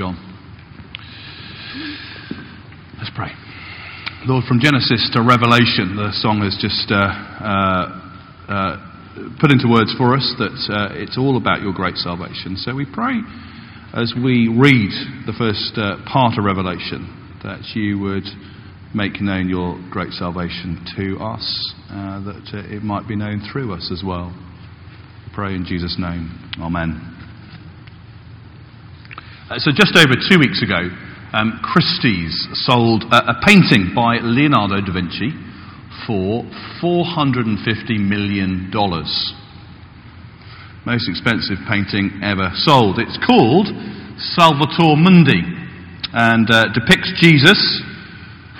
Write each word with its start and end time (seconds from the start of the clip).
John. 0.00 0.16
Let's 2.96 3.10
pray. 3.14 3.28
Lord, 4.24 4.44
from 4.48 4.58
Genesis 4.58 5.10
to 5.12 5.20
Revelation, 5.20 5.92
the 5.92 6.08
song 6.24 6.40
has 6.40 6.56
just 6.56 6.88
uh, 6.88 6.96
uh, 6.96 7.84
uh, 8.48 9.36
put 9.44 9.52
into 9.52 9.68
words 9.68 9.92
for 9.98 10.16
us 10.16 10.24
that 10.38 10.56
uh, 10.72 10.96
it's 10.96 11.18
all 11.18 11.36
about 11.36 11.60
your 11.60 11.74
great 11.74 11.96
salvation. 11.96 12.56
So 12.56 12.74
we 12.74 12.86
pray 12.88 13.20
as 13.92 14.14
we 14.16 14.48
read 14.48 14.88
the 15.28 15.36
first 15.36 15.76
uh, 15.76 16.00
part 16.08 16.38
of 16.38 16.48
Revelation 16.48 17.36
that 17.44 17.60
you 17.76 18.00
would 18.00 18.24
make 18.96 19.20
known 19.20 19.50
your 19.50 19.76
great 19.92 20.16
salvation 20.16 20.80
to 20.96 21.20
us, 21.20 21.44
uh, 21.92 22.24
that 22.24 22.72
it 22.72 22.82
might 22.82 23.06
be 23.06 23.16
known 23.16 23.46
through 23.52 23.74
us 23.74 23.92
as 23.92 24.00
well. 24.00 24.32
We 24.32 25.34
pray 25.34 25.52
in 25.52 25.66
Jesus' 25.68 25.96
name. 26.00 26.32
Amen. 26.56 27.19
So 29.58 29.72
just 29.74 29.96
over 29.96 30.14
two 30.14 30.38
weeks 30.38 30.62
ago, 30.62 30.86
um, 31.32 31.58
Christie's 31.62 32.46
sold 32.62 33.02
a, 33.10 33.34
a 33.34 33.40
painting 33.44 33.90
by 33.94 34.18
Leonardo 34.22 34.78
da 34.78 34.92
Vinci 34.92 35.34
for 36.06 36.46
$450 36.78 37.58
million. 37.98 38.70
Most 40.86 41.08
expensive 41.08 41.58
painting 41.68 42.20
ever 42.22 42.50
sold. 42.54 43.00
It's 43.00 43.18
called 43.26 43.66
Salvator 44.38 44.94
Mundi 44.94 45.42
and 46.12 46.48
uh, 46.48 46.66
depicts 46.72 47.12
Jesus, 47.18 47.82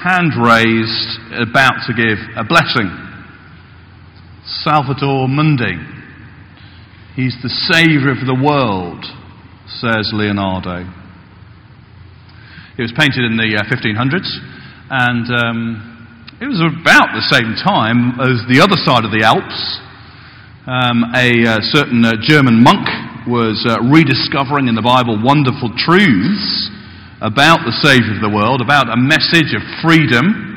hand 0.02 0.32
raised, 0.42 1.18
about 1.38 1.86
to 1.86 1.94
give 1.94 2.18
a 2.34 2.42
blessing. 2.42 2.90
Salvator 4.44 5.28
Mundi. 5.28 5.78
He's 7.14 7.36
the 7.42 7.48
Saviour 7.48 8.10
of 8.10 8.26
the 8.26 8.34
world, 8.34 9.04
says 9.78 10.10
Leonardo. 10.12 10.82
It 12.74 12.82
was 12.82 12.92
painted 12.98 13.22
in 13.22 13.38
the 13.38 13.54
uh, 13.54 13.62
1500s, 13.70 14.26
and 14.90 15.26
um, 15.30 15.58
it 16.42 16.50
was 16.50 16.58
about 16.58 17.14
the 17.14 17.22
same 17.30 17.54
time 17.62 18.18
as 18.18 18.42
the 18.50 18.58
other 18.58 18.74
side 18.82 19.06
of 19.06 19.14
the 19.14 19.22
Alps. 19.22 19.78
Um, 20.66 21.14
a 21.14 21.46
uh, 21.46 21.58
certain 21.70 22.02
uh, 22.04 22.18
German 22.18 22.62
monk 22.62 22.82
was 23.30 23.62
uh, 23.68 23.78
rediscovering 23.86 24.66
in 24.66 24.74
the 24.74 24.82
Bible 24.82 25.14
wonderful 25.22 25.70
truths 25.78 26.70
about 27.22 27.62
the 27.62 27.76
Saviour 27.78 28.18
of 28.18 28.22
the 28.24 28.32
world, 28.32 28.58
about 28.60 28.90
a 28.90 28.98
message 28.98 29.54
of 29.54 29.62
freedom 29.84 30.49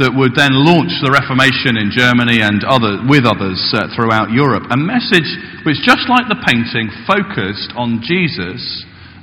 that 0.00 0.16
would 0.16 0.32
then 0.32 0.56
launch 0.56 0.96
the 1.04 1.12
Reformation 1.12 1.76
in 1.76 1.92
Germany 1.92 2.40
and 2.40 2.64
other, 2.64 3.04
with 3.04 3.28
others 3.28 3.60
uh, 3.76 3.92
throughout 3.92 4.32
Europe. 4.32 4.64
A 4.72 4.80
message 4.80 5.28
which, 5.68 5.76
just 5.84 6.08
like 6.08 6.24
the 6.24 6.40
painting, 6.40 6.88
focused 7.04 7.76
on 7.76 8.00
Jesus 8.00 8.64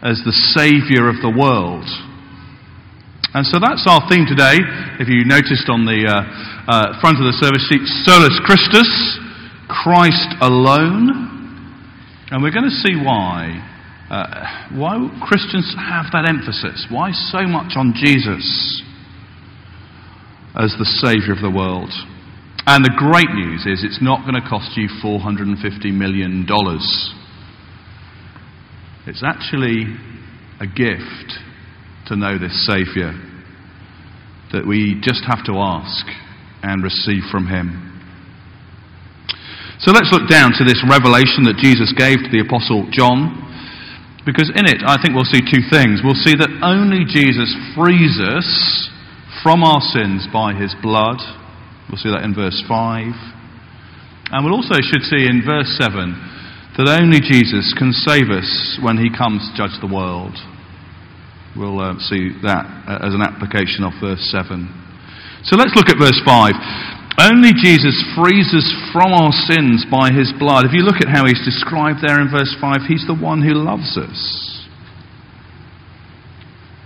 as 0.05 0.21
the 0.21 0.37
Saviour 0.53 1.09
of 1.09 1.17
the 1.25 1.33
world. 1.33 1.89
And 3.33 3.41
so 3.41 3.57
that's 3.57 3.89
our 3.89 4.05
theme 4.05 4.29
today. 4.29 4.61
If 5.01 5.09
you 5.09 5.25
noticed 5.25 5.65
on 5.65 5.89
the 5.89 6.05
uh, 6.05 6.21
uh, 6.69 7.01
front 7.01 7.17
of 7.17 7.25
the 7.25 7.37
service 7.41 7.65
sheet, 7.65 7.81
Solus 8.05 8.37
Christus, 8.45 8.89
Christ 9.65 10.37
alone. 10.45 11.09
And 12.29 12.45
we're 12.45 12.53
going 12.53 12.69
to 12.69 12.79
see 12.85 12.93
why. 13.01 13.57
Uh, 14.13 14.77
why 14.77 15.01
Christians 15.25 15.73
have 15.73 16.13
that 16.13 16.29
emphasis. 16.29 16.85
Why 16.93 17.11
so 17.33 17.49
much 17.49 17.73
on 17.73 17.97
Jesus 17.97 18.45
as 20.57 20.73
the 20.81 20.89
Saviour 21.05 21.37
of 21.37 21.41
the 21.41 21.53
world. 21.53 21.93
And 22.65 22.83
the 22.83 22.91
great 22.97 23.29
news 23.31 23.63
is 23.63 23.85
it's 23.85 24.01
not 24.01 24.27
going 24.27 24.35
to 24.35 24.43
cost 24.43 24.75
you 24.75 24.89
$450 24.99 25.55
million. 25.93 26.43
It's 29.07 29.23
actually 29.23 29.85
a 30.59 30.67
gift 30.67 31.39
to 32.09 32.17
know 32.17 32.35
this 32.35 32.65
Saviour 32.65 33.13
that 34.51 34.65
we 34.65 34.99
just 34.99 35.23
have 35.29 35.45
to 35.45 35.55
ask 35.55 36.03
and 36.63 36.83
receive 36.83 37.23
from 37.31 37.47
Him. 37.47 37.87
So 39.79 39.93
let's 39.93 40.09
look 40.11 40.27
down 40.27 40.57
to 40.57 40.65
this 40.65 40.81
revelation 40.89 41.45
that 41.45 41.61
Jesus 41.61 41.93
gave 41.93 42.17
to 42.17 42.31
the 42.33 42.41
Apostle 42.41 42.89
John, 42.89 43.45
because 44.25 44.49
in 44.49 44.65
it 44.65 44.81
I 44.83 44.97
think 44.97 45.13
we'll 45.13 45.29
see 45.29 45.45
two 45.45 45.63
things. 45.69 46.01
We'll 46.03 46.19
see 46.19 46.33
that 46.35 46.49
only 46.65 47.05
Jesus 47.05 47.53
frees 47.77 48.17
us 48.19 48.89
from 49.43 49.63
our 49.63 49.81
sins 49.81 50.27
by 50.31 50.53
His 50.53 50.75
blood. 50.81 51.19
We'll 51.89 52.01
see 52.01 52.11
that 52.11 52.23
in 52.23 52.35
verse 52.35 52.61
5. 52.67 53.11
And 54.31 54.43
we'll 54.43 54.59
also 54.59 54.75
should 54.83 55.03
see 55.07 55.23
in 55.23 55.43
verse 55.45 55.71
7 55.79 56.75
that 56.77 56.99
only 56.99 57.23
Jesus 57.23 57.73
can 57.77 57.93
save 57.93 58.29
us 58.29 58.77
when 58.83 58.97
He 58.97 59.09
comes 59.09 59.41
to 59.47 59.57
judge 59.57 59.79
the 59.79 59.89
world. 59.89 60.35
We'll 61.57 61.79
uh, 61.79 61.97
see 61.97 62.37
that 62.45 62.69
uh, 62.85 63.01
as 63.01 63.17
an 63.17 63.25
application 63.25 63.81
of 63.81 63.97
verse 63.97 64.21
7. 64.29 64.69
So 65.47 65.57
let's 65.57 65.73
look 65.73 65.89
at 65.89 65.97
verse 65.97 66.21
5. 66.21 66.53
Only 67.17 67.49
Jesus 67.57 67.97
frees 68.13 68.53
us 68.53 68.69
from 68.93 69.09
our 69.09 69.33
sins 69.49 69.85
by 69.89 70.13
his 70.13 70.29
blood. 70.37 70.65
If 70.65 70.73
you 70.73 70.85
look 70.85 71.01
at 71.01 71.09
how 71.09 71.25
he's 71.25 71.41
described 71.41 72.05
there 72.05 72.21
in 72.21 72.29
verse 72.29 72.53
5, 72.61 72.85
he's 72.87 73.07
the 73.07 73.17
one 73.17 73.41
who 73.41 73.57
loves 73.57 73.97
us. 73.97 74.67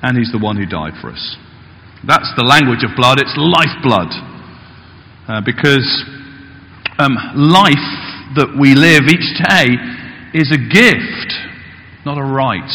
And 0.01 0.18
he's 0.18 0.31
the 0.31 0.39
one 0.39 0.56
who 0.56 0.66
died 0.66 0.94
for 1.01 1.12
us. 1.12 1.35
That's 2.01 2.34
the 2.34 2.41
language 2.41 2.81
of 2.81 2.97
blood, 2.97 3.22
it's 3.22 3.38
lifeblood. 3.38 4.09
Uh, 5.29 5.41
because 5.45 5.85
um, 6.97 7.13
life 7.38 7.88
that 8.34 8.57
we 8.57 8.73
live 8.73 9.06
each 9.06 9.29
day 9.38 9.69
is 10.34 10.50
a 10.50 10.57
gift, 10.57 11.29
not 12.01 12.17
a 12.17 12.25
right. 12.25 12.67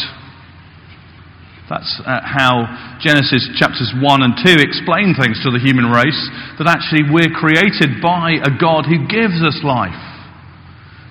That's 1.67 1.91
uh, 2.07 2.23
how 2.23 2.71
Genesis 3.03 3.51
chapters 3.59 3.91
1 3.99 3.99
and 4.23 4.39
2 4.39 4.63
explain 4.63 5.19
things 5.19 5.43
to 5.43 5.51
the 5.51 5.59
human 5.59 5.91
race 5.91 6.23
that 6.63 6.71
actually 6.71 7.11
we're 7.11 7.35
created 7.35 7.99
by 7.99 8.39
a 8.39 8.55
God 8.55 8.87
who 8.87 9.11
gives 9.11 9.43
us 9.43 9.59
life. 9.67 9.99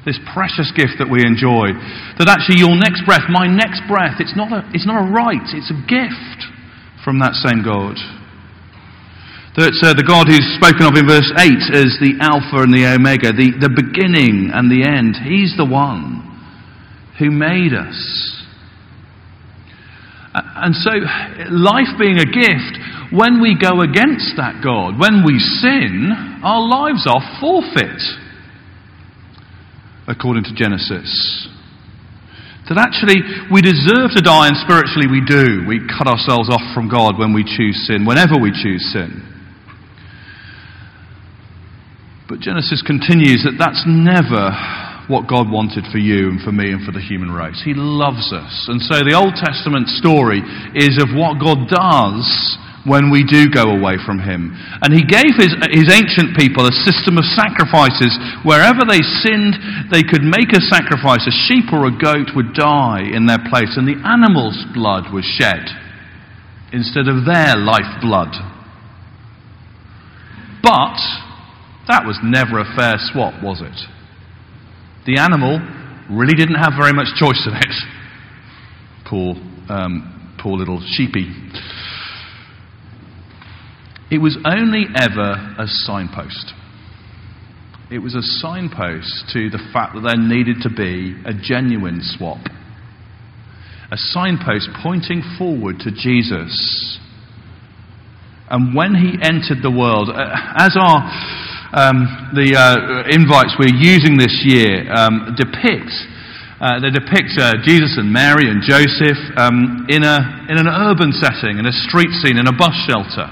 This 0.07 0.15
precious 0.31 0.71
gift 0.71 1.03
that 1.03 1.11
we 1.11 1.19
enjoy. 1.27 1.75
That 2.15 2.31
actually 2.31 2.63
your 2.63 2.79
next 2.79 3.03
breath, 3.03 3.27
my 3.27 3.51
next 3.51 3.83
breath, 3.91 4.23
it's 4.23 4.37
not 4.39 4.55
a, 4.55 4.63
it's 4.71 4.87
not 4.87 5.03
a 5.03 5.11
right, 5.11 5.43
it's 5.51 5.67
a 5.67 5.79
gift 5.83 6.54
from 7.05 7.19
that 7.19 7.37
same 7.45 7.61
God. 7.63 7.95
That 9.55 9.77
uh, 9.79 9.93
the 9.93 10.03
God 10.03 10.27
who's 10.27 10.43
spoken 10.59 10.83
of 10.83 10.97
in 10.99 11.07
verse 11.07 11.31
8 11.37 11.47
as 11.77 11.95
the 12.03 12.19
Alpha 12.19 12.65
and 12.65 12.73
the 12.73 12.91
Omega, 12.91 13.31
the, 13.31 13.55
the 13.55 13.71
beginning 13.71 14.51
and 14.51 14.67
the 14.67 14.83
end, 14.83 15.15
He's 15.23 15.55
the 15.55 15.63
one 15.63 16.25
who 17.17 17.31
made 17.31 17.71
us 17.71 18.35
and 20.35 20.75
so, 20.75 20.91
life 21.49 21.95
being 21.97 22.19
a 22.19 22.25
gift, 22.25 22.75
when 23.11 23.41
we 23.41 23.55
go 23.55 23.79
against 23.81 24.35
that 24.35 24.59
God, 24.61 24.99
when 24.99 25.23
we 25.23 25.39
sin, 25.39 26.11
our 26.43 26.59
lives 26.59 27.07
are 27.07 27.39
forfeit, 27.39 28.01
according 30.07 30.43
to 30.43 30.53
Genesis. 30.53 31.47
That 32.69 32.81
actually 32.81 33.21
we 33.53 33.61
deserve 33.61 34.17
to 34.17 34.23
die, 34.25 34.49
and 34.49 34.57
spiritually 34.65 35.05
we 35.05 35.21
do. 35.21 35.65
We 35.69 35.85
cut 35.85 36.09
ourselves 36.09 36.49
off 36.49 36.65
from 36.73 36.89
God 36.89 37.17
when 37.17 37.33
we 37.33 37.45
choose 37.45 37.77
sin, 37.85 38.05
whenever 38.05 38.41
we 38.41 38.49
choose 38.49 38.81
sin. 38.89 39.21
But 42.27 42.41
Genesis 42.41 42.81
continues 42.81 43.45
that 43.45 43.61
that's 43.61 43.85
never 43.85 44.49
what 45.05 45.29
God 45.29 45.45
wanted 45.53 45.85
for 45.93 46.01
you 46.01 46.33
and 46.33 46.41
for 46.41 46.49
me 46.51 46.73
and 46.73 46.81
for 46.81 46.89
the 46.89 47.01
human 47.01 47.29
race. 47.29 47.61
He 47.61 47.77
loves 47.77 48.33
us. 48.33 48.65
And 48.65 48.81
so 48.81 49.05
the 49.05 49.13
Old 49.13 49.37
Testament 49.37 49.85
story 50.01 50.41
is 50.73 50.97
of 50.97 51.13
what 51.13 51.37
God 51.37 51.69
does 51.69 52.25
when 52.85 53.09
we 53.09 53.25
do 53.25 53.49
go 53.49 53.73
away 53.73 53.97
from 54.05 54.21
Him. 54.21 54.53
And 54.81 54.93
He 54.93 55.03
gave 55.03 55.33
His, 55.35 55.51
his 55.73 55.89
ancient 55.89 56.37
people 56.37 56.69
a 56.69 56.75
system 56.85 57.17
of 57.17 57.25
sacrifices. 57.33 58.13
Wherever 58.45 58.85
they 58.87 59.01
sinned, 59.25 59.57
they 59.89 60.05
could 60.05 60.23
make 60.23 60.53
a 60.53 60.61
sacrifice. 60.69 61.25
A 61.25 61.35
sheep 61.49 61.73
or 61.73 61.89
a 61.89 61.97
goat 61.97 62.31
would 62.37 62.53
die 62.53 63.03
in 63.09 63.25
their 63.25 63.41
place, 63.49 63.73
and 63.75 63.89
the 63.89 63.99
animal's 64.05 64.61
blood 64.73 65.11
was 65.11 65.25
shed 65.25 65.65
instead 66.71 67.07
of 67.07 67.25
their 67.25 67.57
life 67.57 67.89
blood. 68.01 68.33
But 70.61 70.97
that 71.87 72.05
was 72.05 72.17
never 72.23 72.59
a 72.59 72.75
fair 72.75 72.95
swap, 73.11 73.41
was 73.43 73.61
it? 73.61 73.77
The 75.05 75.21
animal 75.21 75.61
really 76.09 76.33
didn't 76.33 76.57
have 76.57 76.73
very 76.77 76.93
much 76.93 77.07
choice 77.17 77.41
in 77.45 77.53
it. 77.53 77.75
Poor, 79.05 79.35
um, 79.69 80.35
poor 80.41 80.57
little 80.57 80.81
sheepy. 80.97 81.29
It 84.11 84.19
was 84.19 84.37
only 84.45 84.85
ever 84.95 85.55
a 85.57 85.65
signpost. 85.67 86.53
It 87.91 87.99
was 87.99 88.15
a 88.15 88.21
signpost 88.21 89.29
to 89.33 89.49
the 89.49 89.61
fact 89.73 89.95
that 89.95 90.01
there 90.01 90.17
needed 90.17 90.61
to 90.63 90.69
be 90.69 91.15
a 91.25 91.33
genuine 91.33 92.01
swap. 92.01 92.41
A 93.91 93.97
signpost 93.97 94.69
pointing 94.81 95.21
forward 95.37 95.79
to 95.79 95.91
Jesus. 95.91 96.99
And 98.49 98.75
when 98.75 98.93
he 98.93 99.17
entered 99.21 99.61
the 99.61 99.73
world, 99.73 100.09
uh, 100.09 100.33
as 100.57 100.77
our 100.77 101.01
um, 101.73 102.31
the 102.33 102.55
uh, 102.55 103.09
invites 103.09 103.57
we're 103.59 103.73
using 103.73 104.17
this 104.17 104.45
year 104.45 104.85
um, 104.93 105.35
depict 105.35 105.91
uh, 106.55 106.79
they 106.79 106.89
depict 106.89 107.35
uh, 107.35 107.59
Jesus 107.67 107.99
and 107.99 108.07
Mary 108.13 108.47
and 108.47 108.63
Joseph 108.63 109.19
um, 109.35 109.85
in, 109.91 110.07
a, 110.07 110.17
in 110.47 110.55
an 110.55 110.71
urban 110.71 111.11
setting, 111.11 111.59
in 111.59 111.67
a 111.67 111.75
street 111.83 112.07
scene, 112.23 112.39
in 112.39 112.47
a 112.47 112.55
bus 112.55 112.71
shelter. 112.87 113.27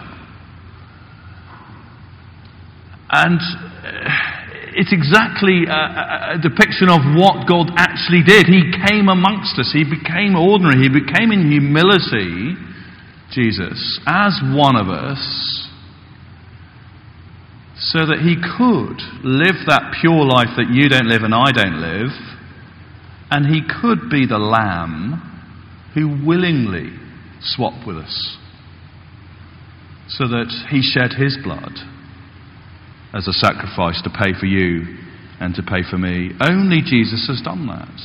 And 3.14 3.38
uh, 3.38 4.74
it's 4.74 4.92
exactly 4.92 5.70
a, 5.70 6.34
a, 6.34 6.40
depiction 6.42 6.90
of 6.90 7.06
what 7.14 7.46
God 7.46 7.70
actually 7.78 8.26
did. 8.26 8.50
He 8.50 8.74
came 8.90 9.08
amongst 9.08 9.60
us, 9.60 9.70
He 9.70 9.86
became 9.86 10.34
ordinary, 10.34 10.82
He 10.82 10.90
became 10.90 11.30
in 11.30 11.46
humility, 11.46 12.58
Jesus, 13.30 14.02
as 14.08 14.42
one 14.42 14.76
of 14.76 14.90
us, 14.90 15.22
so 17.78 18.06
that 18.10 18.26
He 18.26 18.34
could 18.34 18.98
live 19.22 19.62
that 19.70 19.94
pure 20.02 20.26
life 20.26 20.58
that 20.58 20.74
you 20.74 20.90
don't 20.90 21.08
live 21.08 21.22
and 21.22 21.36
I 21.36 21.52
don't 21.54 21.78
live 21.80 22.34
and 23.34 23.48
he 23.48 23.62
could 23.82 24.12
be 24.12 24.28
the 24.28 24.38
lamb 24.38 25.18
who 25.96 26.24
willingly 26.24 26.94
swapped 27.42 27.88
with 27.88 27.98
us 27.98 28.38
so 30.08 30.28
that 30.28 30.68
he 30.70 30.84
shed 30.84 31.14
his 31.18 31.36
blood 31.44 31.74
as 33.14 33.28
a 33.28 33.34
sacrifice 33.34 34.02
to 34.04 34.10
pay 34.10 34.34
for 34.38 34.46
you 34.46 34.98
and 35.40 35.54
to 35.56 35.64
pay 35.64 35.84
for 35.90 35.98
me. 35.98 36.32
Only 36.42 36.82
Jesus 36.82 37.28
has 37.28 37.42
done 37.44 37.68
that. 37.68 38.00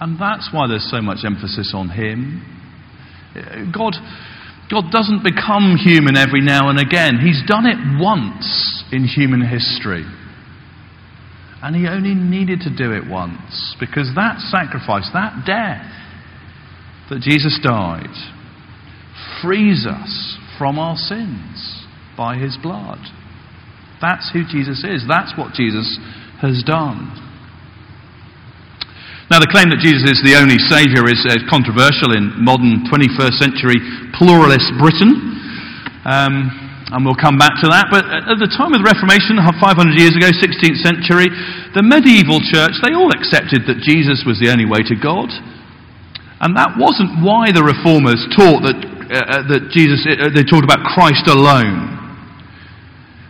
And 0.00 0.20
that's 0.20 0.50
why 0.52 0.66
there's 0.68 0.88
so 0.90 1.00
much 1.00 1.24
emphasis 1.24 1.72
on 1.74 1.88
him. 1.88 2.42
God, 3.74 3.94
God 4.70 4.90
doesn't 4.90 5.24
become 5.24 5.76
human 5.76 6.16
every 6.16 6.40
now 6.40 6.68
and 6.68 6.78
again. 6.78 7.18
He's 7.18 7.42
done 7.46 7.66
it 7.66 7.78
once 8.00 8.84
in 8.92 9.04
human 9.04 9.40
history. 9.40 10.04
And 11.62 11.74
he 11.74 11.88
only 11.88 12.14
needed 12.14 12.60
to 12.60 12.76
do 12.76 12.92
it 12.92 13.08
once 13.08 13.74
because 13.80 14.10
that 14.14 14.38
sacrifice, 14.40 15.08
that 15.14 15.44
death 15.46 15.90
that 17.10 17.20
Jesus 17.20 17.58
died, 17.62 18.12
frees 19.42 19.86
us 19.86 20.38
from 20.58 20.78
our 20.78 20.96
sins 20.96 21.86
by 22.16 22.36
his 22.36 22.58
blood. 22.62 22.98
That's 24.04 24.28
who 24.28 24.44
Jesus 24.44 24.84
is. 24.84 25.08
That's 25.08 25.32
what 25.40 25.56
Jesus 25.56 25.88
has 26.44 26.60
done. 26.60 27.08
Now, 29.32 29.40
the 29.40 29.48
claim 29.48 29.72
that 29.72 29.80
Jesus 29.80 30.04
is 30.04 30.20
the 30.20 30.36
only 30.36 30.60
Saviour 30.68 31.08
is 31.08 31.24
uh, 31.24 31.40
controversial 31.48 32.12
in 32.12 32.36
modern 32.44 32.84
21st 32.84 33.40
century 33.40 33.80
pluralist 34.12 34.68
Britain. 34.76 35.16
Um, 36.04 36.52
and 36.92 37.00
we'll 37.00 37.16
come 37.16 37.40
back 37.40 37.56
to 37.64 37.72
that. 37.72 37.88
But 37.88 38.04
at 38.04 38.36
the 38.36 38.52
time 38.52 38.76
of 38.76 38.84
the 38.84 38.86
Reformation, 38.86 39.40
500 39.40 39.56
years 39.96 40.12
ago, 40.12 40.28
16th 40.28 40.84
century, 40.84 41.32
the 41.72 41.80
medieval 41.80 42.44
church, 42.44 42.76
they 42.84 42.92
all 42.92 43.08
accepted 43.16 43.64
that 43.64 43.80
Jesus 43.80 44.28
was 44.28 44.36
the 44.36 44.52
only 44.52 44.68
way 44.68 44.84
to 44.84 44.94
God. 45.00 45.32
And 46.44 46.52
that 46.60 46.76
wasn't 46.76 47.24
why 47.24 47.48
the 47.48 47.64
reformers 47.64 48.20
taught 48.36 48.68
that, 48.68 48.76
uh, 48.76 49.48
that 49.48 49.72
Jesus, 49.72 50.04
uh, 50.04 50.28
they 50.36 50.44
talked 50.44 50.68
about 50.68 50.84
Christ 50.92 51.24
alone. 51.32 51.93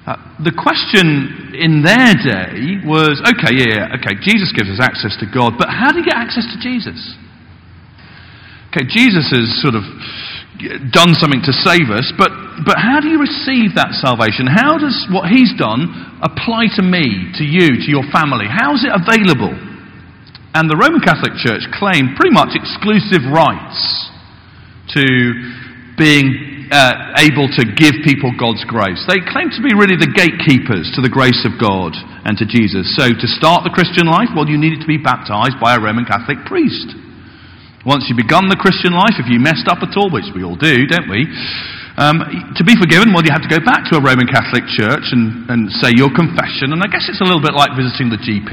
Uh, 0.04 0.20
the 0.44 0.52
question 0.52 1.56
in 1.56 1.80
their 1.80 2.12
day 2.12 2.76
was 2.84 3.16
okay, 3.24 3.56
yeah, 3.56 3.96
okay, 3.96 4.12
Jesus 4.20 4.52
gives 4.52 4.68
us 4.68 4.76
access 4.76 5.16
to 5.16 5.24
God, 5.24 5.56
but 5.56 5.72
how 5.72 5.88
do 5.88 6.04
you 6.04 6.04
get 6.04 6.20
access 6.20 6.44
to 6.52 6.60
Jesus? 6.60 7.16
Okay, 8.68 8.84
Jesus 8.84 9.32
has 9.32 9.48
sort 9.64 9.72
of 9.72 9.84
done 10.92 11.16
something 11.16 11.40
to 11.48 11.56
save 11.64 11.88
us, 11.88 12.12
but 12.20 12.28
but 12.68 12.78
how 12.78 13.00
do 13.00 13.08
you 13.08 13.18
receive 13.18 13.74
that 13.74 13.96
salvation? 13.98 14.46
How 14.46 14.78
does 14.78 14.94
what 15.10 15.26
He's 15.26 15.50
done 15.58 15.88
apply 16.22 16.70
to 16.78 16.82
me, 16.84 17.32
to 17.40 17.44
you, 17.44 17.82
to 17.82 17.88
your 17.88 18.06
family? 18.14 18.46
How 18.46 18.76
is 18.76 18.86
it 18.86 18.92
available? 18.94 19.56
And 20.54 20.70
the 20.70 20.78
Roman 20.78 21.02
Catholic 21.02 21.34
Church 21.42 21.66
claimed 21.74 22.14
pretty 22.14 22.30
much 22.30 22.54
exclusive 22.54 23.26
rights 23.26 23.80
to 24.94 25.02
being 25.98 26.53
uh, 26.70 27.20
able 27.20 27.48
to 27.48 27.62
give 27.76 28.00
people 28.04 28.32
God's 28.36 28.64
grace. 28.64 29.00
They 29.04 29.20
claim 29.20 29.52
to 29.52 29.62
be 29.64 29.76
really 29.76 29.96
the 29.96 30.08
gatekeepers 30.08 30.92
to 30.96 31.00
the 31.04 31.12
grace 31.12 31.44
of 31.44 31.60
God 31.60 31.92
and 32.24 32.38
to 32.40 32.46
Jesus. 32.48 32.88
So 32.96 33.12
to 33.12 33.28
start 33.36 33.64
the 33.64 33.74
Christian 33.74 34.08
life, 34.08 34.32
well, 34.32 34.48
you 34.48 34.56
needed 34.56 34.80
to 34.80 34.88
be 34.88 34.96
baptized 34.96 35.60
by 35.60 35.76
a 35.76 35.80
Roman 35.80 36.08
Catholic 36.08 36.40
priest. 36.48 36.94
Once 37.84 38.08
you've 38.08 38.16
begun 38.16 38.48
the 38.48 38.56
Christian 38.56 38.96
life, 38.96 39.20
if 39.20 39.28
you 39.28 39.36
messed 39.36 39.68
up 39.68 39.84
at 39.84 39.92
all, 39.92 40.08
which 40.08 40.24
we 40.32 40.40
all 40.40 40.56
do, 40.56 40.88
don't 40.88 41.08
we? 41.10 41.28
Um, 42.00 42.24
to 42.56 42.64
be 42.64 42.74
forgiven, 42.80 43.12
well, 43.12 43.22
you 43.22 43.30
have 43.30 43.44
to 43.44 43.52
go 43.52 43.60
back 43.60 43.86
to 43.92 44.00
a 44.00 44.02
Roman 44.02 44.26
Catholic 44.26 44.64
church 44.72 45.12
and, 45.12 45.46
and 45.52 45.68
say 45.84 45.92
your 45.92 46.10
confession. 46.10 46.72
And 46.72 46.80
I 46.80 46.88
guess 46.88 47.06
it's 47.06 47.20
a 47.20 47.28
little 47.28 47.44
bit 47.44 47.52
like 47.52 47.76
visiting 47.76 48.08
the 48.08 48.18
GP. 48.18 48.50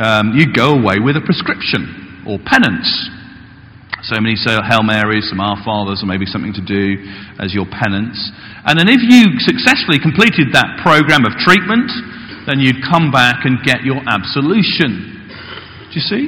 Um, 0.00 0.32
you 0.38 0.48
go 0.48 0.72
away 0.78 1.02
with 1.02 1.18
a 1.18 1.24
prescription 1.26 2.24
or 2.24 2.38
penance. 2.40 2.88
So 4.02 4.18
many 4.18 4.34
Hail 4.34 4.82
Marys, 4.82 5.30
some 5.30 5.38
Our 5.38 5.56
Fathers, 5.62 6.02
or 6.02 6.10
maybe 6.10 6.26
something 6.26 6.52
to 6.58 6.64
do 6.64 6.98
as 7.38 7.54
your 7.54 7.70
penance. 7.70 8.18
And 8.66 8.74
then 8.74 8.90
if 8.90 8.98
you 8.98 9.38
successfully 9.38 10.02
completed 10.02 10.50
that 10.58 10.82
program 10.82 11.22
of 11.22 11.38
treatment, 11.38 11.86
then 12.50 12.58
you'd 12.58 12.82
come 12.82 13.14
back 13.14 13.46
and 13.46 13.62
get 13.62 13.86
your 13.86 14.02
absolution. 14.10 15.22
Do 15.86 15.94
you 15.94 16.02
see? 16.02 16.24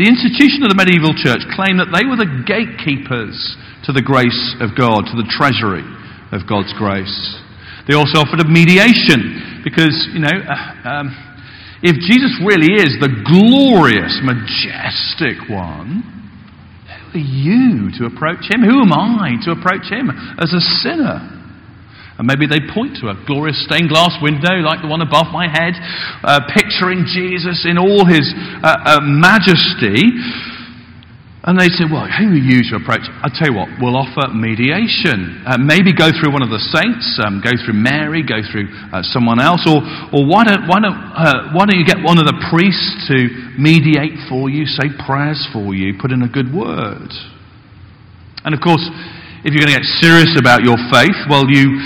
The 0.00 0.08
institution 0.08 0.64
of 0.64 0.72
the 0.72 0.78
medieval 0.78 1.12
church 1.12 1.44
claimed 1.52 1.76
that 1.82 1.92
they 1.92 2.08
were 2.08 2.16
the 2.16 2.30
gatekeepers 2.48 3.36
to 3.84 3.92
the 3.92 4.00
grace 4.00 4.56
of 4.64 4.72
God, 4.72 5.04
to 5.12 5.16
the 5.18 5.28
treasury 5.28 5.84
of 6.32 6.48
God's 6.48 6.72
grace. 6.78 7.36
They 7.84 7.96
also 7.96 8.24
offered 8.24 8.40
a 8.40 8.48
mediation 8.48 9.60
because, 9.64 9.92
you 10.12 10.20
know, 10.20 10.32
uh, 10.32 10.88
um, 10.88 11.06
if 11.82 12.00
Jesus 12.00 12.32
really 12.40 12.80
is 12.80 12.96
the 13.00 13.12
glorious, 13.28 14.20
majestic 14.24 15.36
one, 15.52 16.17
are 17.18 17.26
you 17.26 17.90
to 17.98 18.06
approach 18.06 18.46
him? 18.46 18.62
Who 18.62 18.86
am 18.86 18.94
I 18.94 19.34
to 19.42 19.50
approach 19.50 19.90
him 19.90 20.14
as 20.38 20.54
a 20.54 20.62
sinner? 20.86 21.34
And 22.18 22.26
maybe 22.26 22.46
they 22.46 22.62
point 22.74 22.98
to 23.02 23.10
a 23.10 23.18
glorious 23.26 23.58
stained 23.66 23.90
glass 23.90 24.14
window 24.22 24.58
like 24.62 24.82
the 24.82 24.90
one 24.90 25.02
above 25.02 25.30
my 25.30 25.46
head, 25.46 25.74
uh, 26.22 26.50
picturing 26.50 27.06
Jesus 27.06 27.62
in 27.62 27.78
all 27.78 28.06
his 28.06 28.26
uh, 28.62 28.98
uh 28.98 29.02
majesty. 29.02 30.02
And 31.48 31.56
they 31.56 31.72
say, 31.72 31.88
Well, 31.88 32.04
who 32.04 32.36
are 32.36 32.44
you 32.44 32.60
to 32.68 32.76
approach? 32.76 33.08
I 33.08 33.32
tell 33.32 33.48
you 33.48 33.56
what, 33.56 33.72
we'll 33.80 33.96
offer 33.96 34.28
mediation. 34.36 35.40
Uh, 35.48 35.56
maybe 35.56 35.96
go 35.96 36.12
through 36.12 36.28
one 36.28 36.44
of 36.44 36.52
the 36.52 36.60
saints, 36.60 37.08
um, 37.24 37.40
go 37.40 37.56
through 37.64 37.72
Mary, 37.72 38.20
go 38.20 38.44
through 38.44 38.68
uh, 38.92 39.00
someone 39.00 39.40
else, 39.40 39.64
or, 39.64 39.80
or 40.12 40.28
why, 40.28 40.44
don't, 40.44 40.68
why, 40.68 40.76
don't, 40.76 40.92
uh, 40.92 41.56
why 41.56 41.64
don't 41.64 41.80
you 41.80 41.88
get 41.88 42.04
one 42.04 42.20
of 42.20 42.28
the 42.28 42.36
priests 42.52 43.08
to 43.08 43.32
mediate 43.56 44.20
for 44.28 44.52
you, 44.52 44.68
say 44.68 44.92
prayers 45.08 45.40
for 45.48 45.72
you, 45.72 45.96
put 45.96 46.12
in 46.12 46.20
a 46.20 46.28
good 46.28 46.52
word? 46.52 47.08
And 48.44 48.52
of 48.52 48.60
course, 48.60 48.84
if 49.40 49.56
you're 49.56 49.64
going 49.64 49.72
to 49.72 49.80
get 49.80 49.88
serious 50.04 50.36
about 50.36 50.68
your 50.68 50.76
faith, 50.92 51.16
well, 51.32 51.48
you, 51.48 51.80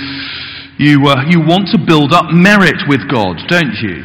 you, 0.83 1.07
uh, 1.07 1.23
you 1.31 1.39
want 1.39 1.71
to 1.71 1.79
build 1.79 2.11
up 2.11 2.35
merit 2.35 2.83
with 2.91 3.07
God, 3.07 3.39
don't 3.47 3.79
you? 3.79 4.03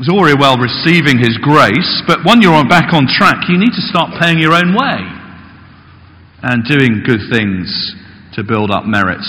It's 0.00 0.08
all 0.08 0.24
very 0.24 0.32
well 0.32 0.56
receiving 0.56 1.20
His 1.20 1.36
grace, 1.44 2.00
but 2.08 2.24
when 2.24 2.40
you're 2.40 2.64
back 2.64 2.96
on 2.96 3.04
track, 3.04 3.52
you 3.52 3.60
need 3.60 3.76
to 3.76 3.84
start 3.84 4.16
paying 4.16 4.40
your 4.40 4.56
own 4.56 4.72
way 4.72 4.96
and 6.40 6.64
doing 6.64 7.04
good 7.04 7.20
things 7.28 7.68
to 8.32 8.40
build 8.40 8.70
up 8.72 8.88
merit. 8.88 9.20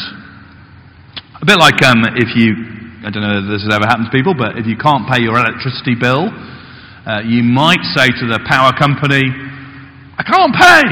A 1.41 1.45
bit 1.45 1.59
like 1.59 1.83
um, 1.83 2.07
if 2.15 2.31
you, 2.39 2.55
I 3.03 3.11
don't 3.11 3.19
know 3.19 3.43
if 3.43 3.51
this 3.51 3.67
has 3.67 3.75
ever 3.75 3.83
happened 3.83 4.07
to 4.07 4.15
people, 4.15 4.31
but 4.31 4.55
if 4.55 4.63
you 4.63 4.79
can't 4.79 5.03
pay 5.11 5.19
your 5.19 5.35
electricity 5.35 5.91
bill, 5.99 6.31
uh, 6.31 7.19
you 7.19 7.43
might 7.43 7.83
say 7.91 8.07
to 8.07 8.25
the 8.31 8.39
power 8.47 8.71
company, 8.71 9.27
I 9.27 10.23
can't 10.23 10.55
pay. 10.55 10.87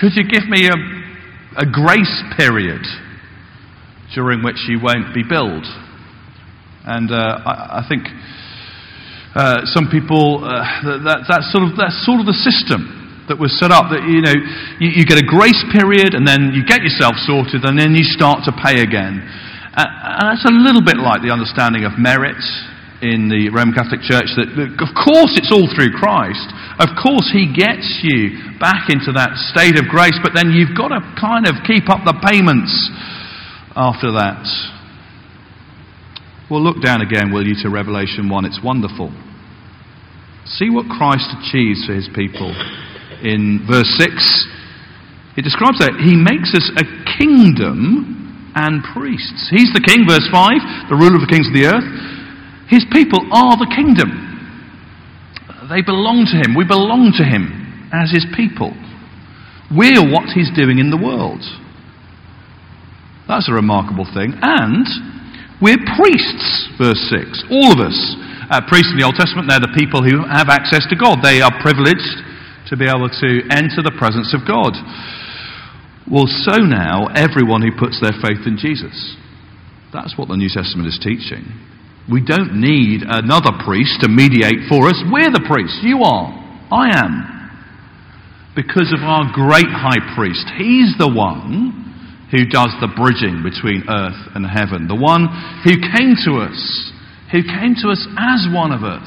Could 0.00 0.16
you 0.16 0.24
give 0.24 0.48
me 0.48 0.72
a, 0.72 0.76
a 1.60 1.68
grace 1.68 2.16
period 2.40 2.80
during 4.16 4.40
which 4.40 4.64
you 4.72 4.80
won't 4.80 5.12
be 5.12 5.20
billed? 5.20 5.68
And 6.88 7.12
uh, 7.12 7.44
I, 7.44 7.84
I 7.84 7.86
think 7.86 8.08
uh, 9.32 9.64
some 9.64 9.88
people, 9.88 10.44
uh, 10.44 10.60
that, 11.08 11.24
that's, 11.24 11.48
sort 11.48 11.64
of, 11.64 11.72
that's 11.72 11.96
sort 12.04 12.20
of 12.20 12.28
the 12.28 12.36
system 12.36 13.24
that 13.32 13.40
was 13.40 13.48
set 13.56 13.72
up. 13.72 13.88
That, 13.88 14.04
you 14.04 14.20
know, 14.20 14.36
you, 14.76 15.00
you, 15.00 15.04
get 15.08 15.16
a 15.16 15.24
grace 15.24 15.58
period 15.72 16.12
and 16.12 16.28
then 16.28 16.52
you 16.52 16.60
get 16.68 16.84
yourself 16.84 17.16
sorted 17.24 17.64
and 17.64 17.80
then 17.80 17.96
you 17.96 18.04
start 18.04 18.44
to 18.44 18.52
pay 18.52 18.84
again. 18.84 19.24
Uh, 19.72 19.88
and 20.20 20.24
that's 20.28 20.44
a 20.44 20.52
little 20.52 20.84
bit 20.84 21.00
like 21.00 21.24
the 21.24 21.32
understanding 21.32 21.88
of 21.88 21.96
merit 21.96 22.36
in 23.00 23.26
the 23.32 23.48
Roman 23.50 23.74
Catholic 23.74 24.04
Church 24.04 24.30
that, 24.38 24.52
of 24.52 24.92
course, 24.94 25.34
it's 25.34 25.50
all 25.50 25.66
through 25.72 25.96
Christ. 25.96 26.46
Of 26.78 26.92
course, 26.94 27.32
He 27.32 27.50
gets 27.50 28.04
you 28.04 28.36
back 28.60 28.92
into 28.92 29.16
that 29.16 29.34
state 29.50 29.80
of 29.80 29.90
grace, 29.90 30.14
but 30.22 30.36
then 30.36 30.54
you've 30.54 30.76
got 30.76 30.94
to 30.94 31.00
kind 31.18 31.48
of 31.50 31.64
keep 31.66 31.90
up 31.90 32.06
the 32.06 32.14
payments 32.20 32.70
after 33.74 34.12
that. 34.12 34.44
Well, 36.52 36.60
look 36.60 36.84
down 36.84 37.00
again, 37.00 37.32
will 37.32 37.48
you, 37.48 37.56
to 37.64 37.72
Revelation 37.72 38.28
1. 38.28 38.44
It's 38.44 38.60
wonderful. 38.60 39.08
See 40.44 40.68
what 40.68 40.84
Christ 40.84 41.32
achieves 41.40 41.80
for 41.88 41.96
his 41.96 42.12
people. 42.12 42.52
In 43.24 43.64
verse 43.64 43.88
6, 43.96 44.12
he 45.32 45.40
describes 45.40 45.80
that 45.80 45.96
he 45.96 46.12
makes 46.12 46.52
us 46.52 46.68
a 46.76 46.84
kingdom 47.16 48.52
and 48.52 48.84
priests. 48.92 49.48
He's 49.48 49.72
the 49.72 49.80
king, 49.80 50.04
verse 50.04 50.28
5, 50.28 50.92
the 50.92 51.00
ruler 51.00 51.16
of 51.16 51.24
the 51.24 51.32
kings 51.32 51.48
of 51.48 51.56
the 51.56 51.72
earth. 51.72 51.88
His 52.68 52.84
people 52.92 53.24
are 53.32 53.56
the 53.56 53.72
kingdom. 53.72 54.12
They 55.72 55.80
belong 55.80 56.28
to 56.28 56.36
Him. 56.36 56.52
We 56.52 56.68
belong 56.68 57.16
to 57.16 57.24
Him 57.24 57.88
as 57.96 58.12
His 58.12 58.28
people. 58.36 58.76
We're 59.72 60.04
what 60.04 60.28
He's 60.36 60.52
doing 60.52 60.84
in 60.84 60.92
the 60.92 61.00
world. 61.00 61.40
That's 63.24 63.48
a 63.48 63.56
remarkable 63.56 64.04
thing. 64.04 64.36
And 64.36 64.84
we're 65.62 65.78
priests, 65.94 66.74
verse 66.74 66.98
6. 67.06 67.46
All 67.54 67.70
of 67.70 67.78
us. 67.78 67.94
Uh, 68.50 68.58
priests 68.66 68.90
in 68.90 68.98
the 68.98 69.06
Old 69.06 69.14
Testament, 69.14 69.46
they're 69.46 69.62
the 69.62 69.78
people 69.78 70.02
who 70.02 70.26
have 70.26 70.50
access 70.50 70.82
to 70.90 70.98
God. 70.98 71.22
They 71.22 71.38
are 71.38 71.54
privileged 71.62 72.20
to 72.68 72.74
be 72.74 72.90
able 72.90 73.06
to 73.06 73.30
enter 73.48 73.80
the 73.80 73.94
presence 73.94 74.34
of 74.34 74.42
God. 74.42 74.74
Well, 76.10 76.26
so 76.26 76.58
now, 76.58 77.06
everyone 77.14 77.62
who 77.62 77.70
puts 77.78 78.02
their 78.02 78.12
faith 78.18 78.42
in 78.42 78.58
Jesus. 78.58 79.14
That's 79.94 80.18
what 80.18 80.26
the 80.26 80.36
New 80.36 80.50
Testament 80.50 80.90
is 80.90 80.98
teaching. 80.98 81.46
We 82.10 82.18
don't 82.18 82.58
need 82.58 83.06
another 83.06 83.54
priest 83.62 84.02
to 84.02 84.10
mediate 84.10 84.66
for 84.66 84.90
us. 84.90 84.98
We're 85.06 85.30
the 85.30 85.46
priests. 85.46 85.78
You 85.86 86.02
are. 86.02 86.34
I 86.74 86.98
am. 86.98 87.14
Because 88.58 88.90
of 88.90 89.06
our 89.06 89.30
great 89.30 89.70
high 89.70 90.02
priest. 90.18 90.44
He's 90.58 90.98
the 90.98 91.08
one 91.08 91.91
who 92.32 92.48
does 92.48 92.72
the 92.80 92.88
bridging 92.88 93.44
between 93.44 93.84
earth 93.86 94.32
and 94.34 94.48
heaven. 94.48 94.88
The 94.88 94.96
one 94.96 95.28
who 95.62 95.76
came 95.76 96.16
to 96.24 96.40
us. 96.40 96.58
Who 97.30 97.44
came 97.44 97.76
to 97.84 97.92
us 97.92 98.00
as 98.16 98.48
one 98.48 98.72
of 98.72 98.82
us. 98.82 99.06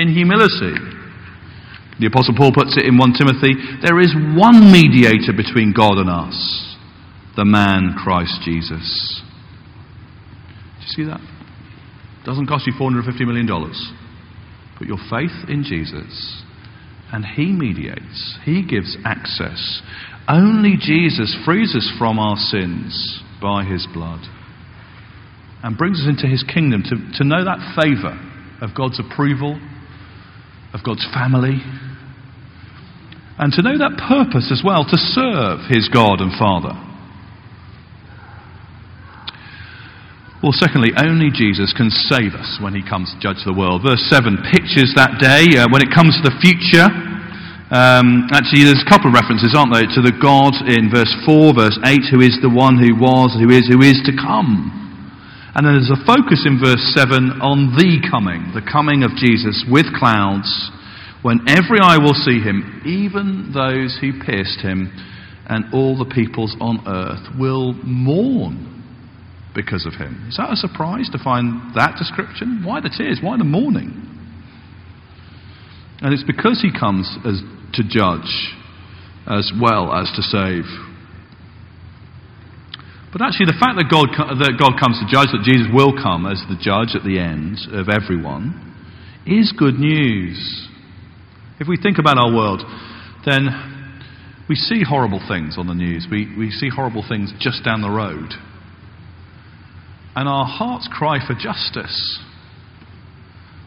In 0.00 0.08
humility. 0.08 0.98
The 2.00 2.06
Apostle 2.06 2.34
Paul 2.36 2.52
puts 2.52 2.76
it 2.78 2.86
in 2.86 2.96
1 2.96 3.12
Timothy 3.18 3.54
there 3.82 3.98
is 4.00 4.14
one 4.14 4.70
mediator 4.70 5.34
between 5.34 5.74
God 5.76 5.98
and 5.98 6.08
us, 6.08 6.76
the 7.36 7.44
man 7.44 7.96
Christ 7.98 8.38
Jesus. 8.44 9.20
Do 10.78 10.84
you 10.86 10.92
see 10.94 11.04
that? 11.10 11.20
Doesn't 12.24 12.46
cost 12.46 12.66
you 12.66 12.72
$450 12.72 13.26
million. 13.26 13.48
Put 14.78 14.86
your 14.86 14.98
faith 15.10 15.34
in 15.50 15.64
Jesus, 15.66 16.44
and 17.12 17.24
He 17.24 17.46
mediates, 17.52 18.38
He 18.44 18.64
gives 18.66 18.96
access. 19.04 19.82
Only 20.28 20.76
Jesus 20.78 21.36
frees 21.44 21.74
us 21.74 21.90
from 21.98 22.18
our 22.18 22.36
sins 22.36 23.22
by 23.40 23.64
His 23.64 23.86
blood 23.92 24.20
and 25.62 25.78
brings 25.78 26.00
us 26.00 26.08
into 26.08 26.26
His 26.26 26.42
kingdom 26.42 26.82
to, 26.84 27.18
to 27.18 27.24
know 27.24 27.44
that 27.44 27.74
favour 27.80 28.16
of 28.60 28.76
God's 28.76 29.00
approval, 29.00 29.58
of 30.74 30.80
God's 30.84 31.06
family, 31.14 31.60
and 33.38 33.52
to 33.52 33.62
know 33.62 33.78
that 33.78 33.96
purpose 34.08 34.50
as 34.52 34.62
well, 34.64 34.84
to 34.84 34.96
serve 34.96 35.70
His 35.70 35.88
God 35.88 36.20
and 36.20 36.32
Father. 36.38 36.87
Well, 40.38 40.54
secondly, 40.54 40.94
only 40.94 41.34
Jesus 41.34 41.74
can 41.74 41.90
save 41.90 42.30
us 42.38 42.62
when 42.62 42.70
he 42.70 42.78
comes 42.78 43.10
to 43.10 43.18
judge 43.18 43.42
the 43.42 43.50
world. 43.50 43.82
Verse 43.82 44.06
7 44.06 44.38
pictures 44.54 44.94
that 44.94 45.18
day 45.18 45.58
uh, 45.58 45.66
when 45.66 45.82
it 45.82 45.90
comes 45.90 46.14
to 46.14 46.30
the 46.30 46.38
future. 46.38 46.86
Um, 47.74 48.30
actually, 48.30 48.62
there's 48.62 48.78
a 48.78 48.86
couple 48.86 49.10
of 49.10 49.18
references, 49.18 49.50
aren't 49.58 49.74
there, 49.74 49.90
to 49.90 49.98
the 49.98 50.14
God 50.14 50.54
in 50.70 50.94
verse 50.94 51.10
4, 51.26 51.58
verse 51.58 51.74
8, 51.82 52.14
who 52.14 52.22
is 52.22 52.38
the 52.38 52.54
one 52.54 52.78
who 52.78 52.94
was, 52.94 53.34
who 53.34 53.50
is, 53.50 53.66
who 53.66 53.82
is 53.82 53.98
to 54.06 54.14
come. 54.14 54.70
And 55.58 55.66
then 55.66 55.74
there's 55.74 55.90
a 55.90 56.06
focus 56.06 56.46
in 56.46 56.62
verse 56.62 56.86
7 56.94 57.42
on 57.42 57.74
the 57.74 57.98
coming, 58.06 58.54
the 58.54 58.62
coming 58.62 59.02
of 59.02 59.18
Jesus 59.18 59.66
with 59.66 59.90
clouds, 59.98 60.46
when 61.26 61.50
every 61.50 61.82
eye 61.82 61.98
will 61.98 62.14
see 62.14 62.38
him, 62.38 62.86
even 62.86 63.50
those 63.50 63.98
who 63.98 64.22
pierced 64.22 64.62
him, 64.62 64.86
and 65.50 65.74
all 65.74 65.98
the 65.98 66.06
peoples 66.06 66.54
on 66.62 66.86
earth 66.86 67.26
will 67.34 67.74
mourn 67.82 68.77
because 69.54 69.86
of 69.86 69.94
him. 69.94 70.26
Is 70.28 70.36
that 70.36 70.52
a 70.52 70.56
surprise 70.56 71.08
to 71.12 71.18
find 71.18 71.74
that 71.74 71.96
description? 71.98 72.62
Why 72.64 72.80
the 72.80 72.90
tears? 72.90 73.20
Why 73.22 73.36
the 73.36 73.44
mourning? 73.44 73.90
And 76.00 76.14
it's 76.14 76.24
because 76.24 76.62
he 76.62 76.70
comes 76.70 77.10
as 77.26 77.42
to 77.74 77.82
judge 77.82 78.54
as 79.26 79.52
well 79.60 79.92
as 79.92 80.08
to 80.16 80.22
save. 80.22 80.64
But 83.12 83.22
actually, 83.22 83.46
the 83.46 83.58
fact 83.58 83.76
that 83.80 83.88
God, 83.90 84.12
that 84.14 84.56
God 84.60 84.78
comes 84.78 85.00
to 85.00 85.06
judge, 85.08 85.32
that 85.32 85.42
Jesus 85.42 85.66
will 85.72 85.96
come 85.96 86.24
as 86.24 86.44
the 86.48 86.60
judge 86.60 86.94
at 86.94 87.04
the 87.04 87.18
end 87.18 87.58
of 87.72 87.88
everyone, 87.88 88.52
is 89.26 89.52
good 89.56 89.74
news. 89.74 90.68
If 91.58 91.68
we 91.68 91.76
think 91.76 91.98
about 91.98 92.16
our 92.16 92.32
world, 92.32 92.62
then 93.26 93.48
we 94.48 94.54
see 94.54 94.84
horrible 94.86 95.20
things 95.26 95.56
on 95.58 95.66
the 95.66 95.74
news. 95.74 96.06
We, 96.10 96.32
we 96.36 96.50
see 96.50 96.68
horrible 96.68 97.04
things 97.06 97.32
just 97.40 97.64
down 97.64 97.82
the 97.82 97.90
road 97.90 98.32
and 100.18 100.26
our 100.26 100.44
hearts 100.44 100.90
cry 100.90 101.22
for 101.22 101.38
justice. 101.38 102.18